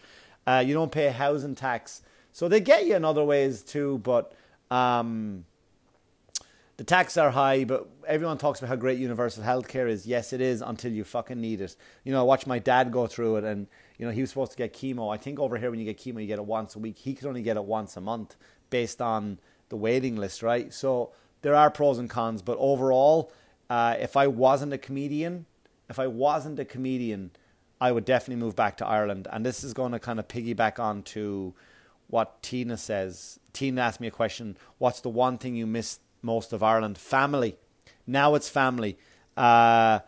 Uh, 0.45 0.63
you 0.65 0.73
don't 0.73 0.91
pay 0.91 1.09
housing 1.09 1.55
tax. 1.55 2.01
So 2.31 2.47
they 2.47 2.59
get 2.59 2.85
you 2.85 2.95
in 2.95 3.05
other 3.05 3.23
ways 3.23 3.61
too, 3.63 3.99
but 3.99 4.33
um, 4.71 5.45
the 6.77 6.83
taxes 6.83 7.17
are 7.17 7.31
high. 7.31 7.63
But 7.63 7.87
everyone 8.07 8.37
talks 8.37 8.59
about 8.59 8.69
how 8.69 8.75
great 8.75 8.99
universal 8.99 9.43
healthcare 9.43 9.89
is. 9.89 10.05
Yes, 10.05 10.33
it 10.33 10.41
is 10.41 10.61
until 10.61 10.91
you 10.91 11.03
fucking 11.03 11.39
need 11.39 11.61
it. 11.61 11.75
You 12.03 12.11
know, 12.11 12.19
I 12.19 12.23
watched 12.23 12.47
my 12.47 12.59
dad 12.59 12.91
go 12.91 13.07
through 13.07 13.37
it 13.37 13.43
and 13.43 13.67
you 13.97 14.05
know, 14.05 14.11
he 14.11 14.21
was 14.21 14.29
supposed 14.29 14.51
to 14.51 14.57
get 14.57 14.73
chemo. 14.73 15.13
I 15.13 15.17
think 15.17 15.39
over 15.39 15.57
here 15.57 15.69
when 15.69 15.79
you 15.79 15.85
get 15.85 15.97
chemo, 15.97 16.21
you 16.21 16.27
get 16.27 16.39
it 16.39 16.45
once 16.45 16.75
a 16.75 16.79
week. 16.79 16.97
He 16.97 17.13
could 17.13 17.27
only 17.27 17.41
get 17.41 17.57
it 17.57 17.63
once 17.65 17.97
a 17.97 18.01
month 18.01 18.37
based 18.69 19.01
on 19.01 19.39
the 19.69 19.77
waiting 19.77 20.15
list, 20.15 20.43
right? 20.43 20.73
So 20.73 21.11
there 21.41 21.55
are 21.55 21.69
pros 21.69 21.97
and 21.97 22.09
cons, 22.09 22.41
but 22.41 22.57
overall, 22.59 23.31
uh, 23.69 23.95
if 23.99 24.17
I 24.17 24.27
wasn't 24.27 24.73
a 24.73 24.77
comedian, 24.77 25.45
if 25.89 25.99
I 25.99 26.07
wasn't 26.07 26.59
a 26.59 26.65
comedian, 26.65 27.31
I 27.81 27.91
would 27.91 28.05
definitely 28.05 28.43
move 28.43 28.55
back 28.55 28.77
to 28.77 28.85
Ireland. 28.85 29.27
And 29.31 29.45
this 29.45 29.63
is 29.63 29.73
going 29.73 29.93
to 29.93 29.99
kind 29.99 30.19
of 30.19 30.27
piggyback 30.27 30.79
on 30.79 31.03
to 31.03 31.53
what 32.07 32.41
Tina 32.43 32.77
says. 32.77 33.39
Tina 33.53 33.81
asked 33.81 34.01
me 34.01 34.07
a 34.07 34.11
question 34.11 34.57
What's 34.77 35.01
the 35.01 35.09
one 35.09 35.37
thing 35.37 35.55
you 35.55 35.67
miss 35.67 35.99
most 36.21 36.51
of 36.51 36.61
Ireland? 36.61 36.97
Family. 36.97 37.57
Now 38.05 38.35
it's 38.35 38.49
family. 38.49 38.97
Uh, 39.37 39.99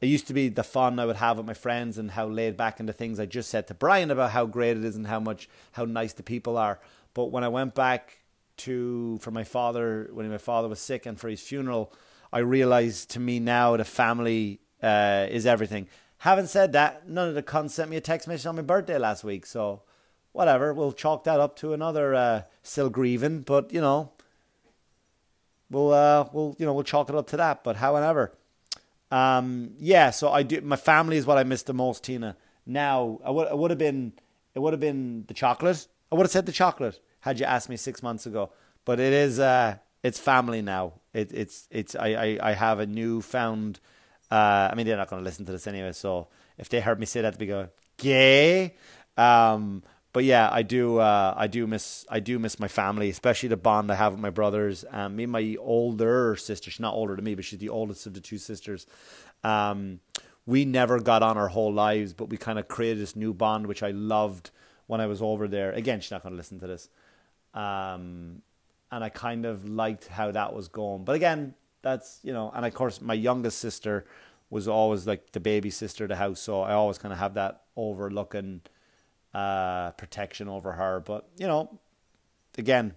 it 0.00 0.06
used 0.06 0.26
to 0.28 0.34
be 0.34 0.48
the 0.48 0.62
fun 0.62 0.98
I 0.98 1.06
would 1.06 1.16
have 1.16 1.38
with 1.38 1.46
my 1.46 1.54
friends 1.54 1.98
and 1.98 2.10
how 2.10 2.26
laid 2.26 2.56
back 2.56 2.78
into 2.78 2.92
things 2.92 3.18
I 3.18 3.26
just 3.26 3.50
said 3.50 3.66
to 3.68 3.74
Brian 3.74 4.10
about 4.10 4.30
how 4.30 4.46
great 4.46 4.76
it 4.76 4.84
is 4.84 4.96
and 4.96 5.06
how 5.06 5.20
much 5.20 5.48
how 5.72 5.84
nice 5.84 6.12
the 6.12 6.22
people 6.22 6.56
are. 6.56 6.78
But 7.14 7.26
when 7.26 7.44
I 7.44 7.48
went 7.48 7.74
back 7.74 8.18
to 8.58 9.18
for 9.20 9.30
my 9.30 9.44
father 9.44 10.08
when 10.12 10.28
my 10.30 10.38
father 10.38 10.68
was 10.68 10.80
sick 10.80 11.06
and 11.06 11.18
for 11.18 11.28
his 11.28 11.40
funeral, 11.40 11.92
I 12.32 12.38
realized 12.38 13.10
to 13.10 13.20
me 13.20 13.40
now 13.40 13.76
the 13.76 13.84
family 13.84 14.60
uh, 14.82 15.26
is 15.30 15.46
everything. 15.46 15.88
Having 16.18 16.46
said 16.46 16.72
that, 16.72 17.08
none 17.08 17.28
of 17.28 17.34
the 17.34 17.42
cons 17.42 17.74
sent 17.74 17.90
me 17.90 17.96
a 17.96 18.00
text 18.00 18.26
message 18.28 18.46
on 18.46 18.56
my 18.56 18.62
birthday 18.62 18.98
last 18.98 19.24
week, 19.24 19.46
so 19.46 19.82
whatever. 20.32 20.72
We'll 20.72 20.92
chalk 20.92 21.24
that 21.24 21.40
up 21.40 21.56
to 21.56 21.72
another 21.74 22.14
uh, 22.14 22.42
still 22.62 22.90
grieving, 22.90 23.40
but 23.42 23.72
you 23.72 23.80
know, 23.80 24.12
we'll 25.70 25.92
uh, 25.92 26.28
we'll 26.32 26.56
you 26.58 26.66
know 26.66 26.72
we'll 26.72 26.84
chalk 26.84 27.08
it 27.08 27.14
up 27.14 27.26
to 27.28 27.36
that. 27.36 27.64
But 27.64 27.76
however. 27.76 28.32
Um, 29.10 29.74
yeah, 29.78 30.10
so 30.10 30.32
I 30.32 30.42
do. 30.42 30.60
My 30.60 30.74
family 30.74 31.16
is 31.16 31.24
what 31.24 31.38
I 31.38 31.44
miss 31.44 31.62
the 31.62 31.74
most, 31.74 32.02
Tina. 32.02 32.36
Now, 32.66 33.20
I 33.24 33.30
would, 33.30 33.52
would 33.52 33.70
have 33.70 33.78
been, 33.78 34.12
it 34.54 34.58
would 34.58 34.72
have 34.72 34.80
been 34.80 35.24
the 35.28 35.34
chocolate. 35.34 35.86
I 36.10 36.16
would 36.16 36.24
have 36.24 36.32
said 36.32 36.46
the 36.46 36.52
chocolate 36.52 36.98
had 37.24 37.40
you 37.40 37.46
asked 37.46 37.70
me 37.70 37.76
six 37.78 38.02
months 38.02 38.26
ago. 38.26 38.50
But 38.84 39.00
it 39.00 39.14
is, 39.14 39.40
uh, 39.40 39.76
it's 40.02 40.18
family 40.18 40.60
now. 40.60 40.92
It, 41.14 41.32
it's, 41.32 41.66
it's. 41.70 41.96
I, 41.96 42.08
I, 42.08 42.50
I 42.50 42.52
have 42.52 42.80
a 42.80 42.86
newfound. 42.86 43.80
Uh, 44.30 44.68
I 44.70 44.74
mean, 44.74 44.86
they're 44.86 44.98
not 44.98 45.08
going 45.08 45.22
to 45.22 45.24
listen 45.24 45.46
to 45.46 45.52
this 45.52 45.66
anyway. 45.66 45.92
So 45.92 46.28
if 46.58 46.68
they 46.68 46.80
heard 46.82 47.00
me 47.00 47.06
say 47.06 47.22
that, 47.22 47.38
they'd 47.38 47.46
go 47.46 47.68
gay. 47.96 48.74
Um, 49.16 49.82
but 50.12 50.24
yeah, 50.24 50.50
I 50.52 50.60
do. 50.60 50.98
Uh, 50.98 51.32
I 51.34 51.46
do 51.46 51.66
miss. 51.66 52.04
I 52.10 52.20
do 52.20 52.38
miss 52.38 52.60
my 52.60 52.68
family, 52.68 53.08
especially 53.08 53.48
the 53.48 53.56
bond 53.56 53.90
I 53.90 53.94
have 53.94 54.12
with 54.12 54.20
my 54.20 54.28
brothers. 54.28 54.84
Um, 54.90 55.16
me 55.16 55.22
and 55.22 55.32
my 55.32 55.56
older 55.58 56.36
sister. 56.36 56.70
She's 56.70 56.78
not 56.78 56.92
older 56.92 57.16
than 57.16 57.24
me, 57.24 57.34
but 57.34 57.46
she's 57.46 57.58
the 57.58 57.70
oldest 57.70 58.06
of 58.06 58.12
the 58.12 58.20
two 58.20 58.36
sisters. 58.36 58.86
Um, 59.42 60.00
we 60.44 60.66
never 60.66 61.00
got 61.00 61.22
on 61.22 61.38
our 61.38 61.48
whole 61.48 61.72
lives, 61.72 62.12
but 62.12 62.28
we 62.28 62.36
kind 62.36 62.58
of 62.58 62.68
created 62.68 62.98
this 62.98 63.16
new 63.16 63.32
bond, 63.32 63.66
which 63.66 63.82
I 63.82 63.92
loved 63.92 64.50
when 64.88 65.00
I 65.00 65.06
was 65.06 65.22
over 65.22 65.48
there. 65.48 65.72
Again, 65.72 66.00
she's 66.00 66.10
not 66.10 66.22
going 66.22 66.34
to 66.34 66.36
listen 66.36 66.60
to 66.60 66.66
this. 66.66 66.90
Um, 67.54 68.42
and 68.90 69.02
I 69.02 69.08
kind 69.08 69.46
of 69.46 69.68
liked 69.68 70.08
how 70.08 70.30
that 70.30 70.54
was 70.54 70.68
going. 70.68 71.04
But 71.04 71.16
again, 71.16 71.54
that's 71.82 72.20
you 72.22 72.32
know, 72.32 72.50
and 72.54 72.66
of 72.66 72.74
course, 72.74 73.00
my 73.00 73.14
youngest 73.14 73.58
sister 73.58 74.04
was 74.50 74.68
always 74.68 75.06
like 75.06 75.32
the 75.32 75.40
baby 75.40 75.70
sister 75.70 76.04
of 76.04 76.10
the 76.10 76.16
house, 76.16 76.40
so 76.40 76.62
I 76.62 76.72
always 76.72 76.98
kind 76.98 77.12
of 77.12 77.18
have 77.18 77.34
that 77.34 77.62
overlooking 77.76 78.60
uh, 79.34 79.90
protection 79.92 80.48
over 80.48 80.72
her. 80.72 81.00
But, 81.00 81.28
you 81.36 81.46
know, 81.46 81.80
again, 82.56 82.94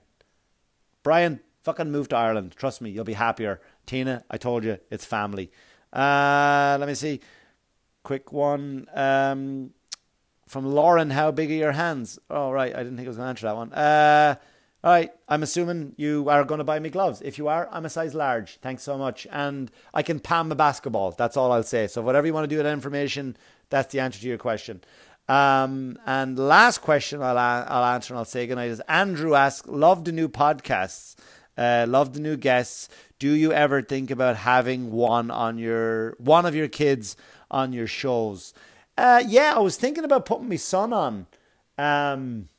Brian, 1.04 1.40
fucking 1.64 1.92
move 1.92 2.10
to 2.10 2.16
Ireland. 2.16 2.54
Trust 2.56 2.82
me, 2.82 2.92
you'll 2.92 3.04
be 3.04 3.14
happier. 3.14 3.60
Tina, 3.86 4.24
I 4.30 4.38
told 4.38 4.64
you, 4.64 4.78
it's 4.92 5.06
family. 5.06 5.52
Uh, 5.92 6.78
let 6.80 6.88
me 6.88 6.94
see. 6.94 7.20
Quick 8.04 8.32
one. 8.32 8.88
Um, 8.94 9.72
from 10.48 10.66
Lauren, 10.66 11.10
how 11.10 11.32
big 11.32 11.52
are 11.52 11.56
your 11.56 11.74
hands? 11.74 12.20
Oh, 12.30 12.52
right. 12.52 12.74
I 12.74 12.78
didn't 12.80 12.96
think 12.96 13.08
I 13.08 13.10
was 13.10 13.18
going 13.18 13.26
to 13.26 13.30
answer 13.30 13.48
that 13.48 13.56
one. 13.56 13.74
Uh, 13.74 14.36
all 14.84 14.92
right. 14.92 15.12
I'm 15.28 15.44
assuming 15.44 15.94
you 15.98 16.30
are 16.30 16.44
going 16.44 16.60
to 16.60 16.64
buy 16.64 16.80
me 16.80 16.90
gloves. 16.90 17.22
If 17.22 17.38
you 17.38 17.48
are, 17.48 17.68
I'm 17.72 17.86
a 17.86 17.90
size 17.90 18.16
large. 18.16 18.58
Thanks 18.62 18.84
so 18.84 18.98
much. 18.98 19.28
And 19.32 19.70
I 19.94 20.04
can 20.04 20.20
palm 20.20 20.52
a 20.52 20.56
basketball. 20.56 21.12
That's 21.12 21.36
all 21.38 21.52
I'll 21.52 21.64
say. 21.64 21.88
So, 21.88 22.02
whatever 22.02 22.26
you 22.26 22.34
want 22.34 22.46
to 22.46 22.48
do 22.48 22.58
with 22.58 22.66
that 22.66 22.74
information, 22.74 23.36
that's 23.70 23.92
the 23.92 24.00
answer 24.00 24.20
to 24.22 24.28
your 24.28 24.38
question. 24.38 24.82
Um, 25.30 26.00
and 26.06 26.40
last 26.40 26.82
question 26.82 27.22
I'll, 27.22 27.38
I'll 27.38 27.94
answer 27.96 28.14
and 28.14 28.20
I'll 28.20 28.26
say 28.26 28.48
goodnight 28.48 28.70
is 28.70 28.82
Andrew 28.88 29.36
asks, 29.36 29.68
love 29.68 30.06
the 30.06 30.14
new 30.14 30.30
podcasts, 30.30 31.16
uh, 31.58 31.86
love 31.88 32.14
the 32.14 32.22
new 32.22 32.38
guests. 32.38 32.88
Do 33.20 33.32
you 33.32 33.52
ever 33.52 33.82
think 33.82 34.10
about 34.10 34.38
having 34.38 34.92
one 34.92 35.30
on 35.30 35.58
your 35.58 36.16
one 36.18 36.46
of 36.46 36.56
your 36.56 36.70
kids 36.70 37.18
on 37.52 37.74
your 37.74 37.88
shows? 37.88 38.54
Uh, 38.98 39.24
yeah, 39.28 39.54
I 39.56 39.60
was 39.60 39.78
thinking 39.78 40.04
about 40.04 40.26
putting 40.26 40.50
my 40.50 40.56
son 40.56 40.92
on. 40.92 41.28
Um, 41.78 42.50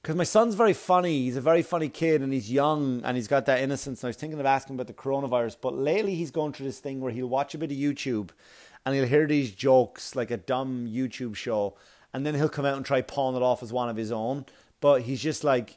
because 0.00 0.16
my 0.16 0.24
son's 0.24 0.54
very 0.54 0.72
funny. 0.72 1.24
He's 1.24 1.36
a 1.36 1.42
very 1.42 1.60
funny 1.60 1.90
kid 1.90 2.22
and 2.22 2.32
he's 2.32 2.50
young 2.50 3.02
and 3.04 3.18
he's 3.18 3.28
got 3.28 3.44
that 3.46 3.60
innocence. 3.60 4.02
And 4.02 4.08
I 4.08 4.10
was 4.10 4.16
thinking 4.16 4.40
of 4.40 4.46
asking 4.46 4.76
about 4.76 4.86
the 4.86 4.94
coronavirus, 4.94 5.56
but 5.60 5.74
lately 5.76 6.14
he's 6.14 6.30
going 6.30 6.54
through 6.54 6.66
this 6.66 6.78
thing 6.78 7.00
where 7.00 7.12
he'll 7.12 7.26
watch 7.26 7.54
a 7.54 7.58
bit 7.58 7.70
of 7.70 7.76
YouTube 7.76 8.30
and 8.86 8.94
he'll 8.94 9.06
hear 9.06 9.26
these 9.26 9.50
jokes 9.52 10.16
like 10.16 10.30
a 10.30 10.38
dumb 10.38 10.88
YouTube 10.90 11.36
show, 11.36 11.76
and 12.14 12.24
then 12.24 12.34
he'll 12.34 12.48
come 12.48 12.64
out 12.64 12.76
and 12.76 12.86
try 12.86 13.02
pawn 13.02 13.34
it 13.34 13.42
off 13.42 13.62
as 13.62 13.74
one 13.74 13.90
of 13.90 13.96
his 13.96 14.10
own. 14.10 14.46
But 14.80 15.02
he's 15.02 15.20
just 15.20 15.44
like, 15.44 15.76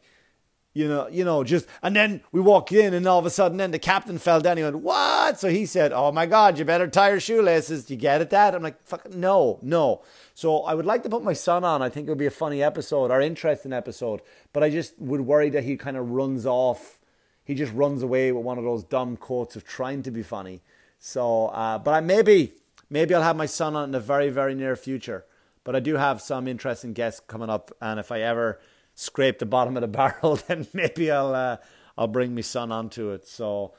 you 0.74 0.88
know, 0.88 1.08
you 1.08 1.24
know, 1.24 1.44
just 1.44 1.68
and 1.84 1.96
then 1.96 2.22
we 2.32 2.42
walk 2.42 2.72
in 2.72 2.94
and 2.96 3.08
all 3.08 3.20
of 3.20 3.26
a 3.26 3.30
sudden 3.30 3.58
then 3.58 3.72
the 3.72 3.80
captain 3.80 4.18
fell 4.18 4.42
down. 4.42 4.58
He 4.58 4.64
went, 4.64 4.80
What? 4.80 5.40
So 5.40 5.50
he 5.50 5.66
said, 5.66 5.92
Oh 5.94 6.12
my 6.12 6.26
god, 6.26 6.58
you 6.58 6.66
better 6.66 6.88
tie 6.88 7.12
your 7.12 7.20
shoelaces. 7.20 7.86
Do 7.86 7.94
you 7.94 8.00
get 8.00 8.22
it 8.22 8.32
that? 8.32 8.56
I'm 8.56 8.64
like, 8.64 8.84
fuck 8.84 9.14
no, 9.14 9.60
no. 9.62 10.02
So 10.34 10.64
I 10.64 10.74
would 10.74 10.86
like 10.86 11.04
to 11.04 11.10
put 11.10 11.24
my 11.24 11.34
son 11.34 11.64
on. 11.64 11.84
I 11.84 11.90
think 11.90 12.08
it 12.08 12.12
would 12.12 12.18
be 12.18 12.26
a 12.26 12.32
funny 12.32 12.64
episode 12.64 13.12
or 13.12 13.22
interesting 13.22 13.72
episode. 13.72 14.22
But 14.52 14.64
I 14.64 14.72
just 14.72 15.00
would 15.00 15.22
worry 15.22 15.50
that 15.52 15.64
he 15.64 15.78
kind 15.78 15.96
of 15.96 16.10
runs 16.10 16.46
off. 16.46 17.00
He 17.46 17.54
just 17.54 17.74
runs 17.74 18.02
away 18.02 18.32
with 18.32 18.44
one 18.44 18.58
of 18.58 18.64
those 18.64 18.84
dumb 18.84 19.16
quotes 19.16 19.56
of 19.56 19.64
trying 19.64 20.02
to 20.04 20.12
be 20.12 20.24
funny. 20.24 20.62
So 20.98 21.48
uh, 21.48 21.78
but 21.78 21.94
I 21.94 22.00
maybe 22.00 22.54
maybe 22.90 23.14
I'll 23.14 23.22
have 23.22 23.36
my 23.36 23.46
son 23.46 23.76
on 23.76 23.86
in 23.86 23.92
the 23.92 24.00
very, 24.00 24.30
very 24.30 24.56
near 24.56 24.76
future. 24.76 25.26
But 25.64 25.76
I 25.76 25.80
do 25.80 25.96
have 25.98 26.20
some 26.22 26.48
interesting 26.48 26.94
guests 26.94 27.22
coming 27.26 27.50
up, 27.50 27.72
and 27.80 28.00
if 28.00 28.12
I 28.12 28.22
ever 28.22 28.60
scrape 28.96 29.40
the 29.40 29.46
bottom 29.46 29.78
of 29.78 29.82
the 29.82 29.88
barrel, 30.00 30.36
then 30.48 30.68
maybe 30.74 31.12
I'll 31.12 31.34
uh, 31.34 31.58
I'll 31.98 32.08
bring 32.08 32.36
my 32.36 32.42
son 32.42 32.72
onto 32.72 33.12
it. 33.12 33.28
So 33.28 33.74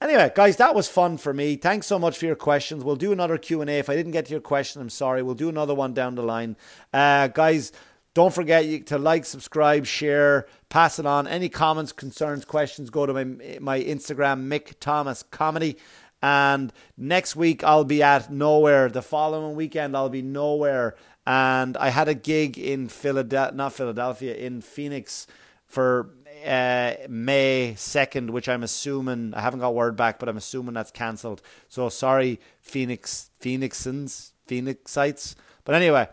anyway, 0.00 0.32
guys, 0.34 0.56
that 0.56 0.74
was 0.74 0.88
fun 0.88 1.18
for 1.18 1.32
me. 1.32 1.56
Thanks 1.56 1.86
so 1.86 1.98
much 1.98 2.18
for 2.18 2.26
your 2.26 2.36
questions. 2.36 2.84
We'll 2.84 2.96
do 2.96 3.12
another 3.12 3.38
Q 3.38 3.60
and 3.60 3.70
A. 3.70 3.74
If 3.74 3.90
I 3.90 3.96
didn't 3.96 4.12
get 4.12 4.26
to 4.26 4.32
your 4.32 4.40
question, 4.40 4.80
I'm 4.80 4.90
sorry. 4.90 5.22
We'll 5.22 5.34
do 5.34 5.48
another 5.48 5.74
one 5.74 5.94
down 5.94 6.14
the 6.14 6.22
line, 6.22 6.56
uh, 6.92 7.28
guys. 7.28 7.72
Don't 8.14 8.34
forget 8.34 8.86
to 8.86 8.98
like, 8.98 9.24
subscribe, 9.24 9.86
share, 9.86 10.46
pass 10.70 10.98
it 10.98 11.06
on. 11.06 11.28
Any 11.28 11.48
comments, 11.48 11.92
concerns, 11.92 12.44
questions, 12.44 12.90
go 12.90 13.06
to 13.06 13.12
my 13.12 13.58
my 13.60 13.80
Instagram, 13.80 14.48
Mick 14.48 14.80
Thomas 14.80 15.22
Comedy. 15.22 15.76
And 16.20 16.72
next 16.96 17.36
week 17.36 17.62
I'll 17.62 17.84
be 17.84 18.02
at 18.02 18.32
nowhere. 18.32 18.88
The 18.88 19.02
following 19.02 19.54
weekend 19.54 19.96
I'll 19.96 20.08
be 20.08 20.22
nowhere 20.22 20.96
and 21.28 21.76
I 21.76 21.90
had 21.90 22.08
a 22.08 22.14
gig 22.14 22.56
in 22.56 22.88
Philadelphia, 22.88 23.54
not 23.54 23.74
Philadelphia, 23.74 24.34
in 24.34 24.62
Phoenix 24.62 25.26
for 25.66 26.08
uh, 26.46 26.94
May 27.06 27.74
2nd, 27.76 28.30
which 28.30 28.48
I'm 28.48 28.62
assuming, 28.62 29.34
I 29.34 29.42
haven't 29.42 29.60
got 29.60 29.74
word 29.74 29.94
back, 29.94 30.18
but 30.18 30.30
I'm 30.30 30.38
assuming 30.38 30.72
that's 30.72 30.90
cancelled. 30.90 31.42
So 31.68 31.90
sorry, 31.90 32.40
Phoenix, 32.62 33.28
Phoenixans, 33.42 34.30
Phoenixites. 34.48 35.34
But 35.66 35.74
anyway, 35.74 36.08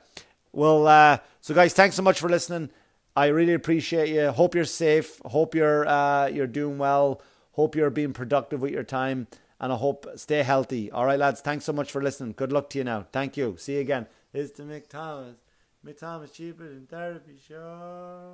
well, 0.51 0.85
uh, 0.85 1.19
so 1.39 1.53
guys, 1.53 1.73
thanks 1.73 1.95
so 1.95 2.03
much 2.03 2.19
for 2.19 2.27
listening. 2.27 2.69
I 3.15 3.27
really 3.27 3.53
appreciate 3.53 4.09
you. 4.09 4.31
Hope 4.31 4.53
you're 4.53 4.65
safe. 4.65 5.21
Hope 5.23 5.55
you're 5.55 5.87
uh, 5.87 6.27
you're 6.27 6.45
doing 6.45 6.77
well. 6.77 7.21
Hope 7.53 7.77
you're 7.77 7.89
being 7.89 8.11
productive 8.11 8.59
with 8.59 8.73
your 8.73 8.83
time, 8.83 9.27
and 9.61 9.71
I 9.71 9.77
hope 9.77 10.07
stay 10.17 10.43
healthy. 10.43 10.91
All 10.91 11.05
right, 11.05 11.17
lads. 11.17 11.39
Thanks 11.39 11.63
so 11.63 11.71
much 11.71 11.89
for 11.89 12.01
listening. 12.01 12.33
Good 12.35 12.51
luck 12.51 12.69
to 12.71 12.79
you 12.79 12.83
now. 12.83 13.05
Thank 13.13 13.37
you. 13.37 13.55
See 13.57 13.75
you 13.75 13.79
again 13.79 14.07
is 14.35 14.51
to 14.51 14.63
Mick 14.63 14.89
Thomas. 14.89 15.37
Mick 15.85 15.97
Thomas 15.97 16.31
cheaper 16.31 16.67
than 16.67 16.87
therapy. 16.87 17.37
Show. 17.47 18.33